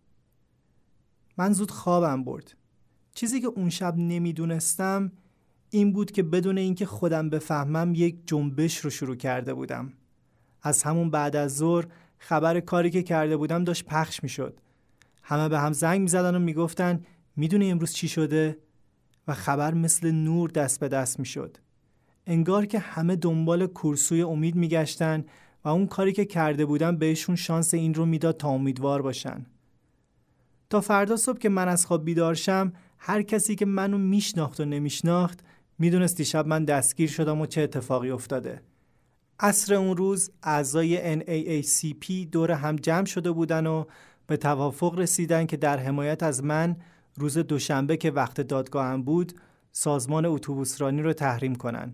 من 1.37 1.53
زود 1.53 1.71
خوابم 1.71 2.23
برد. 2.23 2.53
چیزی 3.13 3.41
که 3.41 3.47
اون 3.47 3.69
شب 3.69 3.97
نمی‌دونستم 3.97 5.11
این 5.69 5.93
بود 5.93 6.11
که 6.11 6.23
بدون 6.23 6.57
اینکه 6.57 6.85
خودم 6.85 7.29
بفهمم 7.29 7.93
یک 7.95 8.17
جنبش 8.25 8.77
رو 8.77 8.89
شروع 8.89 9.15
کرده 9.15 9.53
بودم. 9.53 9.93
از 10.61 10.83
همون 10.83 11.09
بعد 11.09 11.35
از 11.35 11.55
ظهر 11.55 11.85
خبر 12.17 12.59
کاری 12.59 12.89
که 12.89 13.03
کرده 13.03 13.37
بودم 13.37 13.63
داشت 13.63 13.85
پخش 13.85 14.23
می‌شد. 14.23 14.59
همه 15.23 15.49
به 15.49 15.59
هم 15.59 15.73
زنگ 15.73 16.01
می‌زدن 16.01 16.35
و 16.35 16.39
می‌گفتن 16.39 17.05
می‌دونی 17.35 17.71
امروز 17.71 17.93
چی 17.93 18.07
شده؟ 18.07 18.57
و 19.27 19.33
خبر 19.33 19.73
مثل 19.73 20.11
نور 20.11 20.49
دست 20.49 20.79
به 20.79 20.87
دست 20.87 21.19
می‌شد. 21.19 21.57
انگار 22.27 22.65
که 22.65 22.79
همه 22.79 23.15
دنبال 23.15 23.67
کورسوی 23.67 24.21
امید 24.21 24.55
میگشتن 24.55 25.25
و 25.63 25.69
اون 25.69 25.87
کاری 25.87 26.13
که 26.13 26.25
کرده 26.25 26.65
بودم 26.65 26.97
بهشون 26.97 27.35
شانس 27.35 27.73
این 27.73 27.93
رو 27.93 28.05
می‌داد 28.05 28.37
تا 28.37 28.49
امیدوار 28.49 29.01
باشن. 29.01 29.45
تا 30.69 30.81
فردا 30.81 31.15
صبح 31.15 31.37
که 31.37 31.49
من 31.49 31.67
از 31.67 31.85
خواب 31.85 32.05
بیدار 32.05 32.33
شم 32.33 32.73
هر 32.97 33.21
کسی 33.21 33.55
که 33.55 33.65
منو 33.65 33.97
میشناخت 33.97 34.59
و 34.59 34.65
نمیشناخت 34.65 35.39
می‌دونست 35.79 36.17
دیشب 36.17 36.47
من 36.47 36.65
دستگیر 36.65 37.09
شدم 37.09 37.41
و 37.41 37.45
چه 37.45 37.61
اتفاقی 37.61 38.09
افتاده. 38.09 38.61
عصر 39.39 39.73
اون 39.73 39.97
روز 39.97 40.31
اعضای 40.43 41.19
NAACP 41.19 42.27
دور 42.31 42.51
هم 42.51 42.75
جمع 42.75 43.05
شده 43.05 43.31
بودن 43.31 43.67
و 43.67 43.83
به 44.27 44.37
توافق 44.37 44.99
رسیدن 44.99 45.45
که 45.45 45.57
در 45.57 45.77
حمایت 45.77 46.23
از 46.23 46.43
من 46.43 46.75
روز 47.15 47.37
دوشنبه 47.37 47.97
که 47.97 48.11
وقت 48.11 48.41
دادگاهم 48.41 49.03
بود 49.03 49.33
سازمان 49.71 50.25
اتوبوسرانی 50.25 51.01
رو 51.01 51.13
تحریم 51.13 51.55
کنن. 51.55 51.93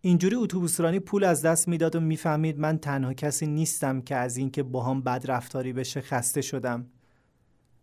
اینجوری 0.00 0.36
اتوبوسرانی 0.36 1.00
پول 1.00 1.24
از 1.24 1.42
دست 1.42 1.68
می‌داد 1.68 1.96
و 1.96 2.00
می‌فهمید 2.00 2.58
من 2.58 2.78
تنها 2.78 3.14
کسی 3.14 3.46
نیستم 3.46 4.00
که 4.00 4.16
از 4.16 4.36
اینکه 4.36 4.62
باهام 4.62 5.02
بد 5.02 5.24
رفتاری 5.28 5.72
بشه 5.72 6.00
خسته 6.00 6.40
شدم. 6.40 6.86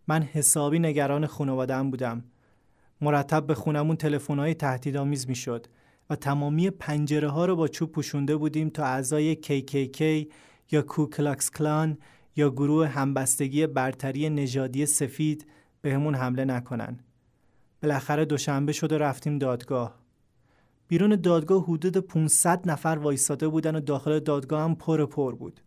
من 0.08 0.24
حسابی 0.24 0.80
نگران 0.80 1.26
خانواده‌ام 1.26 1.92
بودم. 1.92 2.24
مرتب 3.02 3.48
به 3.48 3.56
خونمون 3.56 3.96
تلفن‌های 3.96 4.54
تهدیدآمیز 4.54 5.30
می‌شد 5.30 5.68
و 6.10 6.16
تمامی 6.16 6.70
پنجره 6.70 7.30
ها 7.30 7.46
رو 7.46 7.56
با 7.56 7.68
چوب 7.68 7.92
پوشونده 7.92 8.36
بودیم 8.36 8.70
تا 8.70 8.86
اعضای 8.86 9.36
KKK 9.36 10.28
یا 10.72 10.82
کوکلاکس 10.82 11.52
کلان 11.52 11.98
یا 12.36 12.50
گروه 12.50 12.88
همبستگی 12.88 13.68
برتری 13.68 14.30
نژادی 14.30 14.86
سفید 14.86 15.46
بهمون 15.82 16.16
حمله 16.16 16.46
نکنن 16.46 17.00
بالاخره 17.84 18.26
دوشنبه 18.26 18.72
شد 18.72 18.92
و 18.92 18.98
رفتیم 18.98 19.38
دادگاه 19.38 20.03
بیرون 20.88 21.16
دادگاه 21.16 21.64
حدود 21.64 21.98
500 21.98 22.70
نفر 22.70 22.98
وایستاده 23.02 23.48
بودن 23.48 23.76
و 23.76 23.80
داخل 23.80 24.20
دادگاه 24.20 24.62
هم 24.62 24.76
پر 24.76 25.06
پر 25.06 25.36
بود. 25.36 25.62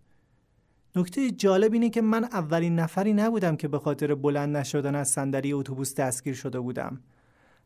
نکته 0.97 1.31
جالب 1.31 1.73
اینه 1.73 1.91
که 1.91 2.01
من 2.01 2.25
اولین 2.25 2.79
نفری 2.79 3.12
نبودم 3.12 3.57
که 3.57 3.69
به 3.69 3.79
خاطر 3.79 4.14
بلند 4.14 4.57
نشدن 4.57 4.95
از 4.95 5.09
صندلی 5.09 5.53
اتوبوس 5.53 5.95
دستگیر 5.95 6.35
شده 6.35 6.61
بودم. 6.61 7.01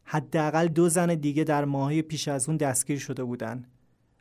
حداقل 0.05 0.69
دو 0.69 0.89
زن 0.89 1.15
دیگه 1.15 1.45
در 1.45 1.65
ماهای 1.65 2.03
پیش 2.03 2.29
از 2.29 2.49
اون 2.49 2.57
دستگیر 2.57 2.99
شده 2.99 3.25
بودن. 3.25 3.65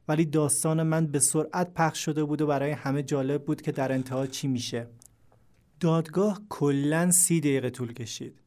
ولی 0.07 0.25
داستان 0.25 0.83
من 0.83 1.07
به 1.07 1.19
سرعت 1.19 1.73
پخش 1.73 2.05
شده 2.05 2.23
بود 2.23 2.41
و 2.41 2.47
برای 2.47 2.71
همه 2.71 3.03
جالب 3.03 3.45
بود 3.45 3.61
که 3.61 3.71
در 3.71 3.91
انتها 3.91 4.27
چی 4.27 4.47
میشه. 4.47 4.87
دادگاه 5.79 6.41
کلا 6.49 7.11
سی 7.11 7.39
دقیقه 7.39 7.69
طول 7.69 7.93
کشید. 7.93 8.41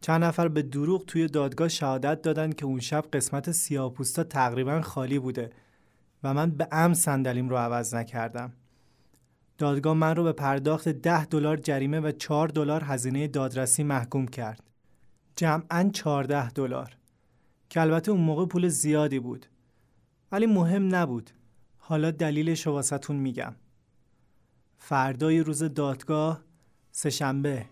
چند 0.00 0.24
نفر 0.24 0.48
به 0.48 0.62
دروغ 0.62 1.04
توی 1.04 1.26
دادگاه 1.26 1.68
شهادت 1.68 2.22
دادن 2.22 2.52
که 2.52 2.66
اون 2.66 2.80
شب 2.80 3.04
قسمت 3.12 3.52
سیاه‌پوستا 3.52 4.24
تقریبا 4.24 4.82
خالی 4.82 5.18
بوده 5.18 5.50
و 6.22 6.34
من 6.34 6.50
به 6.50 6.68
ام 6.72 6.94
صندلیم 6.94 7.48
رو 7.48 7.56
عوض 7.56 7.94
نکردم. 7.94 8.52
دادگاه 9.58 9.94
من 9.94 10.16
رو 10.16 10.24
به 10.24 10.32
پرداخت 10.32 10.88
10 10.88 11.24
دلار 11.24 11.56
جریمه 11.56 12.00
و 12.00 12.12
4 12.12 12.48
دلار 12.48 12.84
هزینه 12.84 13.28
دادرسی 13.28 13.82
محکوم 13.82 14.28
کرد. 14.28 14.62
جمعاً 15.36 15.90
14 15.92 16.50
دلار. 16.50 16.96
که 17.70 17.80
البته 17.80 18.10
اون 18.10 18.20
موقع 18.20 18.46
پول 18.46 18.68
زیادی 18.68 19.18
بود. 19.18 19.46
ولی 20.32 20.46
مهم 20.46 20.94
نبود. 20.94 21.30
حالا 21.78 22.10
دلیلش 22.10 22.66
رو 22.66 22.72
واسهتون 22.72 23.16
میگم. 23.16 23.54
فردای 24.78 25.40
روز 25.40 25.62
دادگاه 25.62 26.40
سهشنبه 26.92 27.66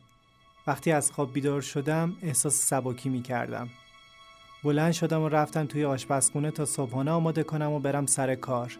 وقتی 0.66 0.92
از 0.92 1.12
خواب 1.12 1.32
بیدار 1.32 1.60
شدم 1.60 2.16
احساس 2.22 2.54
سباکی 2.54 3.08
می 3.08 3.22
کردم. 3.22 3.68
بلند 4.64 4.92
شدم 4.92 5.22
و 5.22 5.28
رفتم 5.28 5.66
توی 5.66 5.84
آشپزخونه 5.84 6.50
تا 6.50 6.64
صبحانه 6.64 7.10
آماده 7.10 7.42
کنم 7.42 7.72
و 7.72 7.78
برم 7.78 8.06
سر 8.06 8.34
کار. 8.34 8.78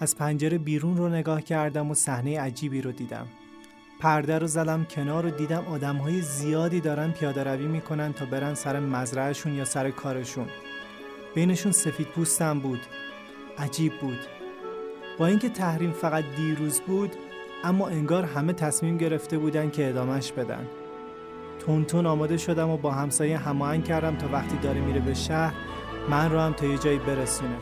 از 0.00 0.16
پنجره 0.16 0.58
بیرون 0.58 0.96
رو 0.96 1.08
نگاه 1.08 1.42
کردم 1.42 1.90
و 1.90 1.94
صحنه 1.94 2.40
عجیبی 2.40 2.82
رو 2.82 2.92
دیدم. 2.92 3.26
پرده 4.00 4.38
رو 4.38 4.46
زدم 4.46 4.84
کنار 4.84 5.26
و 5.26 5.30
دیدم 5.30 5.64
آدم 5.66 5.96
های 5.96 6.20
زیادی 6.20 6.80
دارن 6.80 7.10
پیاده 7.10 7.44
روی 7.44 7.66
می‌کنن 7.66 8.12
تا 8.12 8.24
برن 8.24 8.54
سر 8.54 8.80
مزرعهشون 8.80 9.54
یا 9.54 9.64
سر 9.64 9.90
کارشون. 9.90 10.46
بینشون 11.34 11.72
سفید 11.72 12.06
پوستم 12.06 12.60
بود. 12.60 12.80
عجیب 13.58 13.92
بود. 14.00 14.18
با 15.18 15.26
اینکه 15.26 15.48
تحریم 15.48 15.92
فقط 15.92 16.24
دیروز 16.36 16.80
بود 16.80 17.12
اما 17.64 17.88
انگار 17.88 18.24
همه 18.24 18.52
تصمیم 18.52 18.98
گرفته 18.98 19.38
بودن 19.38 19.70
که 19.70 19.88
ادامش 19.88 20.32
بدن. 20.32 20.66
تون 21.86 22.06
آماده 22.06 22.36
شدم 22.36 22.70
و 22.70 22.76
با 22.76 22.92
همسایه 22.92 23.38
هماهنگ 23.38 23.84
کردم 23.84 24.16
تا 24.16 24.28
وقتی 24.32 24.56
داره 24.56 24.80
میره 24.80 25.00
به 25.00 25.14
شهر 25.14 25.54
من 26.10 26.32
رو 26.32 26.40
هم 26.40 26.52
تا 26.52 26.66
یه 26.66 26.78
جایی 26.78 26.98
برسونه. 26.98 27.56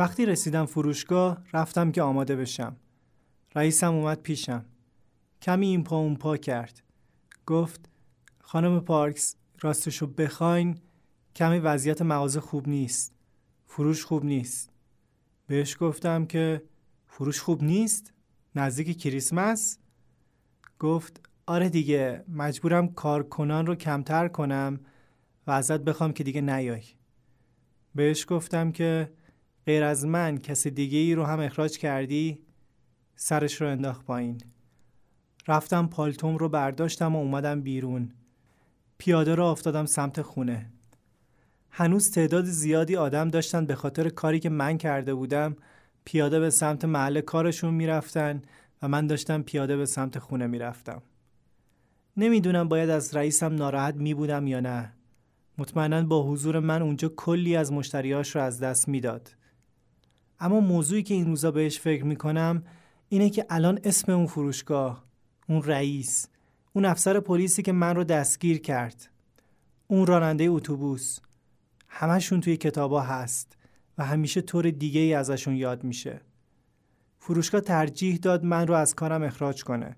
وقتی 0.00 0.26
رسیدم 0.26 0.66
فروشگاه 0.66 1.38
رفتم 1.52 1.92
که 1.92 2.02
آماده 2.02 2.36
بشم. 2.36 2.76
رئیسم 3.54 3.94
اومد 3.94 4.22
پیشم. 4.22 4.64
کمی 5.42 5.66
این 5.66 5.84
پا 5.84 5.96
اون 5.96 6.16
پا 6.16 6.36
کرد. 6.36 6.82
گفت 7.46 7.88
خانم 8.40 8.80
پارکس 8.80 9.36
راستشو 9.60 10.06
بخواین 10.06 10.78
کمی 11.36 11.58
وضعیت 11.58 12.02
مغازه 12.02 12.40
خوب 12.40 12.68
نیست. 12.68 13.12
فروش 13.66 14.04
خوب 14.04 14.24
نیست. 14.24 14.70
بهش 15.46 15.76
گفتم 15.80 16.26
که 16.26 16.62
فروش 17.06 17.40
خوب 17.40 17.64
نیست؟ 17.64 18.12
نزدیک 18.54 19.00
کریسمس؟ 19.00 19.78
گفت 20.78 21.30
آره 21.46 21.68
دیگه 21.68 22.24
مجبورم 22.28 22.88
کارکنان 22.88 23.66
رو 23.66 23.74
کمتر 23.74 24.28
کنم 24.28 24.80
و 25.46 25.50
ازت 25.50 25.80
بخوام 25.80 26.12
که 26.12 26.24
دیگه 26.24 26.40
نیای. 26.40 26.82
بهش 27.94 28.26
گفتم 28.28 28.72
که 28.72 29.12
غیر 29.66 29.84
از 29.84 30.06
من 30.06 30.38
کسی 30.38 30.70
دیگه 30.70 30.98
ای 30.98 31.14
رو 31.14 31.24
هم 31.24 31.40
اخراج 31.40 31.78
کردی؟ 31.78 32.38
سرش 33.16 33.60
رو 33.60 33.68
انداخت 33.68 34.04
پایین. 34.04 34.40
رفتم 35.48 35.86
پالتوم 35.86 36.36
رو 36.36 36.48
برداشتم 36.48 37.16
و 37.16 37.18
اومدم 37.18 37.60
بیرون. 37.60 38.12
پیاده 38.98 39.34
رو 39.34 39.44
افتادم 39.44 39.86
سمت 39.86 40.22
خونه. 40.22 40.66
هنوز 41.70 42.10
تعداد 42.10 42.44
زیادی 42.44 42.96
آدم 42.96 43.28
داشتن 43.28 43.66
به 43.66 43.74
خاطر 43.74 44.08
کاری 44.08 44.40
که 44.40 44.48
من 44.48 44.78
کرده 44.78 45.14
بودم 45.14 45.56
پیاده 46.04 46.40
به 46.40 46.50
سمت 46.50 46.84
محل 46.84 47.20
کارشون 47.20 47.74
می‌رفتن 47.74 48.42
و 48.82 48.88
من 48.88 49.06
داشتم 49.06 49.42
پیاده 49.42 49.76
به 49.76 49.86
سمت 49.86 50.18
خونه 50.18 50.46
می‌رفتم. 50.46 51.02
نمی‌دونم 52.16 52.68
باید 52.68 52.90
از 52.90 53.16
رئیسم 53.16 53.54
ناراحت 53.54 53.94
می 53.94 54.14
بودم 54.14 54.46
یا 54.46 54.60
نه. 54.60 54.92
مطمئنا 55.58 56.02
با 56.02 56.22
حضور 56.22 56.58
من 56.58 56.82
اونجا 56.82 57.08
کلی 57.08 57.56
از 57.56 57.72
مشتریاش 57.72 58.36
رو 58.36 58.42
از 58.42 58.60
دست 58.60 58.88
می‌داد. 58.88 59.30
اما 60.40 60.60
موضوعی 60.60 61.02
که 61.02 61.14
این 61.14 61.26
روزا 61.26 61.50
بهش 61.50 61.80
فکر 61.80 62.04
می‌کنم 62.04 62.62
اینه 63.08 63.30
که 63.30 63.46
الان 63.50 63.78
اسم 63.84 64.12
اون 64.12 64.26
فروشگاه 64.26 65.04
اون 65.48 65.62
رئیس 65.62 66.26
اون 66.72 66.84
افسر 66.84 67.20
پلیسی 67.20 67.62
که 67.62 67.72
من 67.72 67.96
رو 67.96 68.04
دستگیر 68.04 68.60
کرد 68.60 69.08
اون 69.86 70.06
راننده 70.06 70.44
اتوبوس 70.44 71.18
همشون 71.88 72.40
توی 72.40 72.56
کتابا 72.56 73.00
هست 73.00 73.56
و 73.98 74.04
همیشه 74.04 74.40
طور 74.40 74.70
دیگه 74.70 75.00
ای 75.00 75.14
ازشون 75.14 75.56
یاد 75.56 75.84
میشه. 75.84 76.20
فروشگاه 77.18 77.60
ترجیح 77.60 78.16
داد 78.16 78.44
من 78.44 78.66
رو 78.66 78.74
از 78.74 78.94
کارم 78.94 79.22
اخراج 79.22 79.64
کنه. 79.64 79.96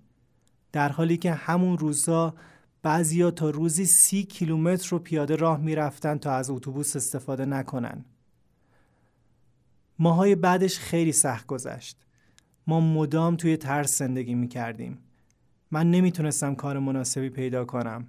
در 0.73 0.89
حالی 0.89 1.17
که 1.17 1.33
همون 1.33 1.79
روزا 1.79 2.35
بعضیا 2.83 3.31
تا 3.31 3.51
روزی 3.51 3.85
سی 3.85 4.23
کیلومتر 4.23 4.89
رو 4.91 4.99
پیاده 4.99 5.37
راه 5.37 5.61
می‌رفتن 5.61 6.19
تا 6.19 6.33
از 6.33 6.51
اتوبوس 6.51 6.97
استفاده 6.97 7.45
نکنن. 7.45 8.05
ماهای 9.99 10.35
بعدش 10.35 10.79
خیلی 10.79 11.13
سخت 11.13 11.47
گذشت. 11.47 11.97
ما 12.67 12.81
مدام 12.81 13.37
توی 13.37 13.57
ترس 13.57 13.99
زندگی 13.99 14.35
می 14.35 14.49
کردیم. 14.49 14.99
من 15.71 15.91
نمی‌تونستم 15.91 16.55
کار 16.55 16.79
مناسبی 16.79 17.29
پیدا 17.29 17.65
کنم. 17.65 18.07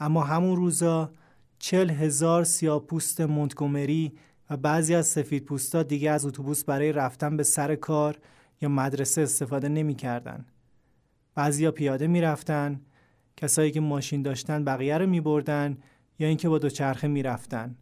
اما 0.00 0.24
همون 0.24 0.56
روزا 0.56 1.12
چل 1.58 1.90
هزار 1.90 2.44
سیاپوست 2.44 3.20
مونتگومری 3.20 4.12
و 4.50 4.56
بعضی 4.56 4.94
از 4.94 5.06
سفید 5.06 5.44
پوستا 5.44 5.82
دیگه 5.82 6.10
از 6.10 6.26
اتوبوس 6.26 6.64
برای 6.64 6.92
رفتن 6.92 7.36
به 7.36 7.42
سر 7.42 7.74
کار 7.74 8.18
یا 8.60 8.68
مدرسه 8.68 9.22
استفاده 9.22 9.68
نمی 9.68 9.94
کردن. 9.94 10.46
بعضیا 11.34 11.72
پیاده 11.72 12.06
می 12.06 12.20
رفتن، 12.20 12.80
کسایی 13.36 13.70
که 13.70 13.80
ماشین 13.80 14.22
داشتن 14.22 14.64
بقیه 14.64 14.98
رو 14.98 15.06
می 15.06 15.20
بردن 15.20 15.78
یا 16.18 16.28
اینکه 16.28 16.48
با 16.48 16.58
دوچرخه 16.58 17.08
می 17.08 17.22
رفتن. 17.22 17.76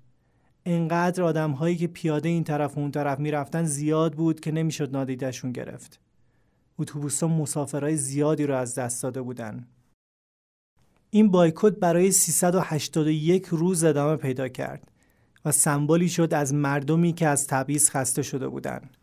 انقدر 0.67 1.23
آدم 1.23 1.51
هایی 1.51 1.77
که 1.77 1.87
پیاده 1.87 2.29
این 2.29 2.45
طرف 2.45 2.77
و 2.77 2.81
اون 2.81 2.91
طرف 2.91 3.19
می‌رفتن 3.19 3.65
زیاد 3.65 4.15
بود 4.15 4.41
که 4.41 4.53
نمی‌شد 4.53 4.93
نادیدشون 4.93 5.53
گرفت. 5.53 6.01
اتوبوس 6.79 7.23
ها 7.23 7.29
مسافرهای 7.29 7.97
زیادی 7.97 8.47
رو 8.47 8.57
از 8.57 8.75
دست 8.75 9.03
داده 9.03 9.23
بودن. 9.23 9.67
این 11.11 11.31
بایکوت 11.31 11.77
برای 11.77 12.11
381 12.11 13.47
روز 13.47 13.85
ادامه 13.85 14.17
پیدا 14.17 14.49
کرد 14.49 14.91
و 15.45 15.53
سمبولی 15.53 16.09
شد 16.09 16.35
از 16.35 16.55
مردمی 16.55 17.13
که 17.13 17.27
از 17.27 17.47
تبعیض 17.47 17.91
خسته 17.91 18.23
شده 18.23 18.49
بودند. 18.49 18.97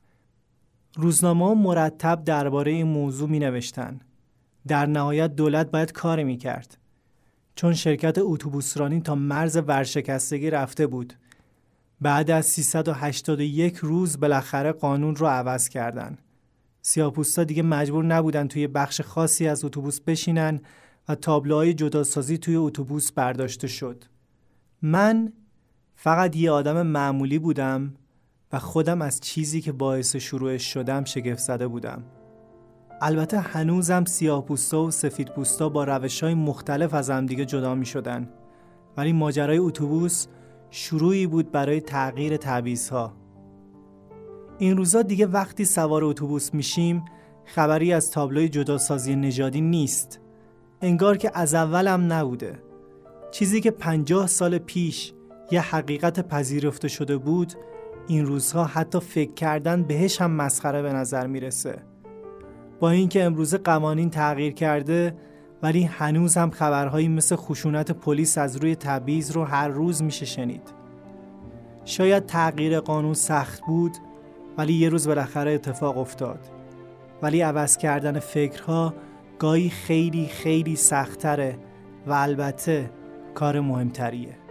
روزنامه 0.96 1.54
مرتب 1.54 2.24
درباره 2.24 2.72
این 2.72 2.88
موضوع 2.88 3.30
می 3.30 3.40
نوشتن. 3.40 4.00
در 4.68 4.86
نهایت 4.86 5.36
دولت 5.36 5.72
باید 5.72 5.92
کاری 5.92 6.24
می 6.24 6.38
کرد. 6.38 6.78
چون 7.56 7.74
شرکت 7.74 8.18
اتوبوسرانی 8.18 9.02
تا 9.02 9.16
مرز 9.16 9.58
ورشکستگی 9.68 10.50
رفته 10.50 10.88
بود 10.88 11.14
بعد 12.04 12.32
از 12.32 12.46
381 12.46 13.76
روز 13.76 14.20
بالاخره 14.20 14.72
قانون 14.72 15.16
رو 15.16 15.28
عوض 15.28 15.70
کردن. 15.70 16.18
سیاپوستا 16.82 17.44
دیگه 17.44 17.64
مجبور 17.64 18.06
نبودن 18.06 18.48
توی 18.48 18.68
بخش 18.68 19.02
خاصی 19.02 19.48
از 19.48 19.66
اتوبوس 19.66 20.02
بشینن 20.02 20.62
و 21.10 21.16
تابلوهای 21.16 21.74
جداسازی 21.74 22.38
توی 22.38 22.56
اتوبوس 22.56 23.12
برداشته 23.12 23.68
شد. 23.68 24.04
من 24.82 25.34
فقط 25.96 26.36
یه 26.36 26.52
آدم 26.52 26.82
معمولی 26.82 27.40
بودم 27.40 27.94
و 28.54 28.60
خودم 28.60 29.02
از 29.02 29.22
چیزی 29.22 29.62
که 29.62 29.72
باعث 29.72 30.16
شروعش 30.16 30.74
شدم 30.74 31.04
شگفت 31.04 31.40
زده 31.44 31.68
بودم. 31.68 32.04
البته 33.02 33.40
هنوزم 33.40 34.06
سیاه 34.06 34.46
پوستا 34.46 34.84
و 34.84 34.92
سفید 34.92 35.30
پوستا 35.30 35.70
با 35.70 35.84
روش 35.84 36.24
های 36.24 36.34
مختلف 36.34 36.94
از 36.94 37.10
هم 37.10 37.26
دیگه 37.26 37.46
جدا 37.46 37.76
می 37.76 37.86
شدن. 37.86 38.30
ولی 38.98 39.14
ماجرای 39.14 39.58
اتوبوس 39.58 40.28
شروعی 40.76 41.28
بود 41.28 41.52
برای 41.52 41.82
تغییر 41.82 42.38
تعویضها. 42.38 43.14
این 44.58 44.78
روزا 44.78 45.02
دیگه 45.02 45.28
وقتی 45.28 45.66
سوار 45.66 46.04
اتوبوس 46.04 46.54
میشیم 46.54 47.06
خبری 47.46 47.94
از 47.94 48.12
تابلوی 48.12 48.50
جداسازی 48.50 49.16
نژادی 49.16 49.62
نیست. 49.62 50.20
انگار 50.82 51.18
که 51.18 51.32
از 51.34 51.54
اولم 51.54 52.14
نبوده. 52.14 52.60
چیزی 53.32 53.62
که 53.62 53.72
پنجاه 53.72 54.28
سال 54.28 54.58
پیش 54.58 55.14
یه 55.52 55.62
حقیقت 55.62 56.28
پذیرفته 56.28 56.88
شده 56.88 57.18
بود 57.18 57.54
این 58.08 58.26
روزها 58.26 58.64
حتی 58.64 59.00
فکر 59.00 59.34
کردن 59.34 59.84
بهش 59.84 60.22
هم 60.22 60.32
مسخره 60.32 60.82
به 60.82 60.94
نظر 60.94 61.28
می‌رسه. 61.28 61.84
با 62.80 62.90
اینکه 62.90 63.24
امروزه 63.24 63.58
قوانین 63.58 64.10
تغییر 64.10 64.54
کرده 64.54 65.16
ولی 65.64 65.84
هنوز 65.84 66.38
هم 66.38 66.50
خبرهایی 66.50 67.08
مثل 67.08 67.36
خشونت 67.36 67.92
پلیس 67.92 68.38
از 68.38 68.56
روی 68.56 68.76
تبعیض 68.76 69.32
رو 69.32 69.44
هر 69.44 69.68
روز 69.68 70.04
میشه 70.04 70.26
شنید. 70.26 70.74
شاید 71.86 72.26
تغییر 72.26 72.80
قانون 72.80 73.14
سخت 73.14 73.62
بود 73.66 73.92
ولی 74.58 74.74
یه 74.74 74.90
روز 74.90 75.08
بالاخره 75.08 75.52
اتفاق 75.52 75.98
افتاد. 75.98 76.40
ولی 77.22 77.42
عوض 77.42 77.78
کردن 77.78 78.20
فکرها 78.20 78.94
گاهی 79.40 79.70
خیلی 79.70 80.26
خیلی 80.26 80.76
سختره 80.76 81.58
و 82.08 82.14
البته 82.14 82.90
کار 83.34 83.60
مهمتریه. 83.60 84.43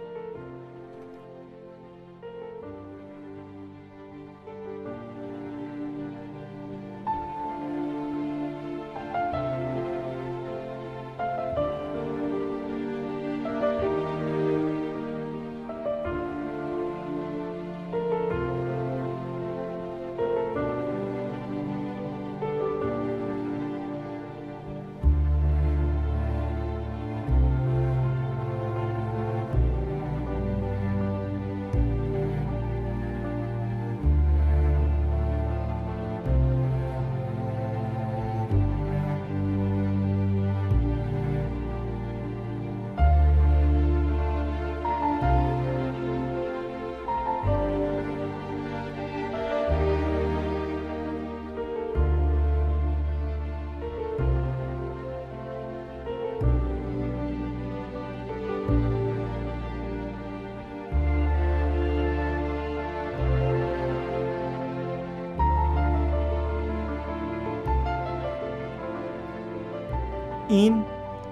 این 70.53 70.83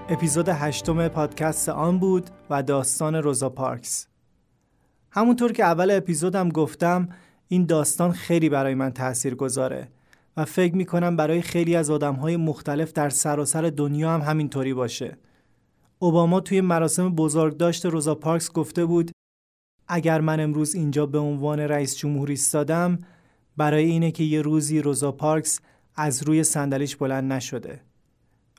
اپیزود 0.08 0.48
هشتم 0.48 1.08
پادکست 1.08 1.68
آن 1.68 1.98
بود 1.98 2.30
و 2.50 2.62
داستان 2.62 3.14
روزا 3.14 3.48
پارکس. 3.48 4.06
همونطور 5.10 5.52
که 5.52 5.64
اول 5.64 5.90
اپیزودم 5.90 6.48
گفتم 6.48 7.08
این 7.48 7.66
داستان 7.66 8.12
خیلی 8.12 8.48
برای 8.48 8.74
من 8.74 8.90
تأثیر 8.90 9.34
گذاره 9.34 9.88
و 10.36 10.44
فکر 10.44 10.74
می‌کنم 10.74 11.16
برای 11.16 11.42
خیلی 11.42 11.76
از 11.76 11.90
آدمهای 11.90 12.36
مختلف 12.36 12.92
در 12.92 13.10
سراسر 13.10 13.62
دنیا 13.62 14.10
هم 14.10 14.20
همینطوری 14.20 14.74
باشه. 14.74 15.16
اوباما 15.98 16.40
توی 16.40 16.60
مراسم 16.60 17.14
بزرگداشت 17.14 17.86
روزا 17.86 18.14
پارکس 18.14 18.52
گفته 18.52 18.84
بود 18.84 19.10
اگر 19.88 20.20
من 20.20 20.40
امروز 20.40 20.74
اینجا 20.74 21.06
به 21.06 21.18
عنوان 21.18 21.60
رئیس 21.60 21.96
جمهور 21.96 22.28
ایستادم 22.28 22.98
برای 23.56 23.84
اینه 23.84 24.10
که 24.10 24.24
یه 24.24 24.42
روزی 24.42 24.80
روزا 24.80 25.12
پارکس 25.12 25.60
از 25.94 26.22
روی 26.22 26.44
صندلیش 26.44 26.96
بلند 26.96 27.32
نشده. 27.32 27.91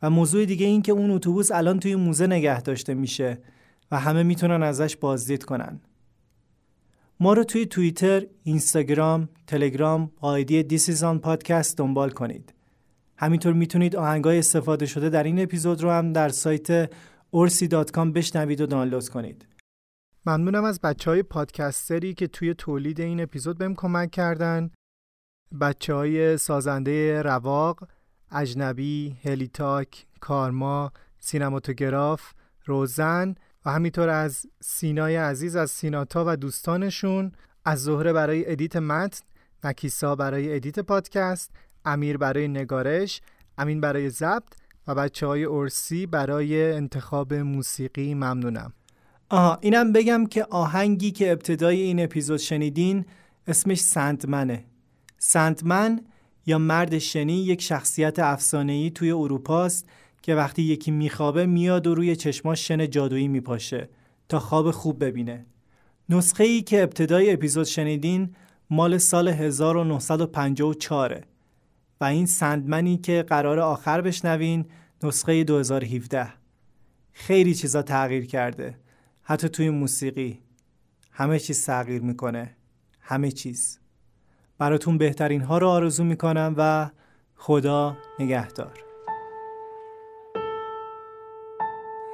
و 0.03 0.09
موضوع 0.09 0.45
دیگه 0.45 0.65
این 0.65 0.81
که 0.81 0.91
اون 0.91 1.11
اتوبوس 1.11 1.51
الان 1.51 1.79
توی 1.79 1.95
موزه 1.95 2.27
نگه 2.27 2.61
داشته 2.61 2.93
میشه 2.93 3.41
و 3.91 3.99
همه 3.99 4.23
می‌تونن 4.23 4.63
ازش 4.63 4.95
بازدید 4.95 5.43
کنن. 5.43 5.81
ما 7.19 7.33
رو 7.33 7.43
توی 7.43 7.65
توییتر، 7.65 8.25
اینستاگرام، 8.43 9.29
تلگرام 9.47 10.11
با 10.19 10.29
آیدی 10.29 10.63
دیسیزان 10.63 11.19
پادکست 11.19 11.77
دنبال 11.77 12.09
کنید. 12.09 12.53
همینطور 13.17 13.53
می‌تونید 13.53 13.95
آهنگای 13.95 14.39
استفاده 14.39 14.85
شده 14.85 15.09
در 15.09 15.23
این 15.23 15.39
اپیزود 15.43 15.83
رو 15.83 15.91
هم 15.91 16.13
در 16.13 16.29
سایت 16.29 16.85
orsi.com 17.35 18.13
بشنوید 18.15 18.61
و 18.61 18.65
دانلود 18.65 19.09
کنید. 19.09 19.45
ممنونم 20.25 20.63
از 20.63 20.81
بچه 20.81 21.11
های 21.11 21.23
پادکستری 21.23 22.13
که 22.13 22.27
توی 22.27 22.53
تولید 22.53 23.01
این 23.01 23.21
اپیزود 23.21 23.57
بهم 23.57 23.75
کمک 23.75 24.11
کردن. 24.11 24.71
بچه 25.61 25.93
های 25.93 26.37
سازنده 26.37 27.21
رواق، 27.21 27.87
اجنبی، 28.33 29.17
هلیتاک، 29.23 30.05
کارما، 30.19 30.91
سینماتوگراف، 31.19 32.31
روزن 32.65 33.35
و 33.65 33.71
همینطور 33.71 34.09
از 34.09 34.45
سینای 34.61 35.15
عزیز 35.15 35.55
از 35.55 35.71
سیناتا 35.71 36.23
و 36.27 36.35
دوستانشون 36.37 37.31
از 37.65 37.83
زهره 37.83 38.13
برای 38.13 38.51
edit 38.51 38.75
متن 38.75 39.25
نکیسا 39.63 40.15
برای 40.15 40.55
edit 40.55 40.79
پادکست 40.79 41.51
امیر 41.85 42.17
برای 42.17 42.47
نگارش 42.47 43.21
امین 43.57 43.81
برای 43.81 44.09
ضبط 44.09 44.53
و 44.87 44.95
بچه 44.95 45.27
های 45.27 45.45
ارسی 45.45 46.05
برای 46.05 46.73
انتخاب 46.73 47.33
موسیقی. 47.33 48.13
ممنونم. 48.13 48.73
آها 49.29 49.57
اینم 49.61 49.91
بگم 49.91 50.25
که 50.25 50.43
آهنگی 50.43 51.11
که 51.11 51.31
ابتدای 51.31 51.81
این 51.81 52.03
اپیزود 52.03 52.37
شنیدین 52.37 53.05
اسمش 53.47 53.79
سندمنه. 53.79 54.65
سندمن 55.17 56.01
یا 56.45 56.57
مرد 56.57 56.97
شنی 56.97 57.33
یک 57.33 57.61
شخصیت 57.61 58.19
افسانه‌ای 58.19 58.89
توی 58.89 59.11
اروپاست 59.11 59.89
که 60.21 60.35
وقتی 60.35 60.61
یکی 60.61 60.91
میخوابه 60.91 61.45
میاد 61.45 61.87
و 61.87 61.95
روی 61.95 62.15
چشماش 62.15 62.67
شن 62.67 62.89
جادویی 62.89 63.27
میپاشه 63.27 63.89
تا 64.29 64.39
خواب 64.39 64.71
خوب 64.71 65.03
ببینه. 65.03 65.45
نسخه 66.09 66.43
ای 66.43 66.61
که 66.61 66.83
ابتدای 66.83 67.33
اپیزود 67.33 67.65
شنیدین 67.65 68.35
مال 68.69 68.97
سال 68.97 69.27
1954 69.27 71.23
و 72.01 72.05
این 72.05 72.25
سندمنی 72.25 72.97
که 72.97 73.25
قرار 73.27 73.59
آخر 73.59 74.01
بشنوین 74.01 74.65
نسخه 75.03 75.43
2017 75.43 76.33
خیلی 77.13 77.55
چیزا 77.55 77.81
تغییر 77.81 78.25
کرده. 78.25 78.79
حتی 79.21 79.49
توی 79.49 79.69
موسیقی. 79.69 80.39
همه 81.11 81.39
چیز 81.39 81.65
تغییر 81.65 82.01
می‌کنه. 82.01 82.55
همه 83.01 83.31
چیز. 83.31 83.82
براتون 84.63 84.97
بهترین 84.97 85.41
ها 85.41 85.57
رو 85.57 85.67
آرزو 85.67 86.03
می‌کنم 86.03 86.55
و 86.57 86.89
خدا 87.35 87.97
نگهدار 88.19 88.83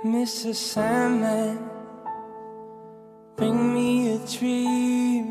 Mrs. 0.03 0.77
Bring 3.37 3.59
me 3.75 3.91
a 4.15 4.19
dream. 4.37 5.25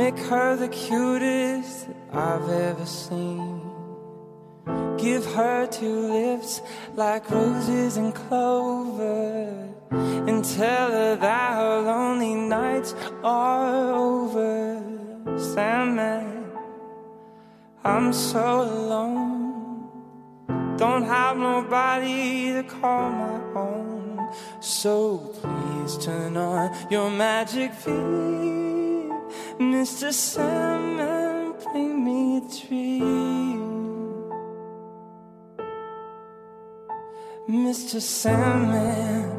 Make 0.00 0.18
her 0.30 0.50
the 0.64 0.70
cutest 0.84 1.76
I've 2.26 2.48
ever 2.68 2.88
seen. 3.04 3.60
Give 5.04 5.24
her 5.36 5.58
two 5.78 5.98
lips 6.18 6.52
like 7.02 7.24
roses 7.36 7.92
and 8.00 8.10
clover. 8.22 9.26
And 10.28 10.38
tell 10.58 10.88
her 11.00 11.12
that 11.26 11.50
her 11.60 11.76
lonely 11.90 12.34
nights 12.56 12.90
are 13.40 13.92
over. 14.08 14.87
Sandman, 15.38 16.50
I'm 17.84 18.12
so 18.12 18.62
alone. 18.62 19.88
Don't 20.76 21.04
have 21.04 21.36
nobody 21.36 22.52
to 22.54 22.62
call 22.64 23.10
my 23.10 23.40
own. 23.54 24.28
So 24.60 25.18
please 25.40 26.04
turn 26.04 26.36
on 26.36 26.74
your 26.90 27.10
magic 27.10 27.72
feed. 27.72 29.10
Mr. 29.58 30.12
Sandman, 30.12 31.54
bring 31.64 32.04
me 32.04 32.38
a 32.38 32.40
dream. 32.40 33.78
Mr. 37.48 38.00
Sandman, 38.00 39.37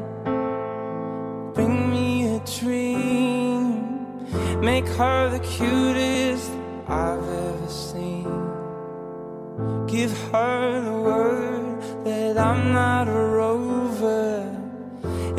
Make 4.62 4.86
her 4.88 5.30
the 5.30 5.38
cutest 5.38 6.50
I've 6.86 7.26
ever 7.26 7.66
seen. 7.66 8.28
Give 9.86 10.12
her 10.32 10.82
the 10.82 10.92
word 10.92 11.80
that 12.04 12.36
I'm 12.36 12.74
not 12.74 13.08
a 13.08 13.24
rover. 13.40 14.40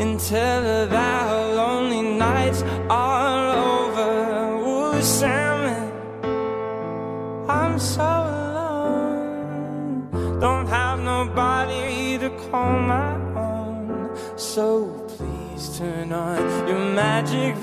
And 0.00 0.18
tell 0.18 0.62
her 0.62 0.86
that 0.86 1.28
her 1.28 1.54
lonely 1.54 2.02
nights 2.02 2.62
are 2.90 3.54
over. 3.54 4.56
Ooh, 4.66 5.00
Sammy, 5.00 5.92
I'm 7.48 7.78
so 7.78 8.02
alone. 8.02 10.10
Don't 10.40 10.66
have 10.66 10.98
nobody 10.98 12.18
to 12.18 12.28
call 12.50 12.76
my 12.80 13.14
own. 13.36 14.16
So 14.36 15.06
please 15.16 15.78
turn 15.78 16.12
on 16.12 16.66
your 16.66 16.92
magic 16.92 17.54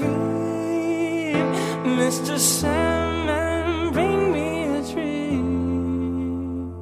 Mr. 1.34 2.38
Sandman, 2.38 3.92
bring 3.94 4.32
me 4.32 4.64
a 4.78 4.82
dream. 4.92 6.74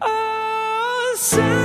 Oh, 0.00 1.14
Sandman, 1.18 1.63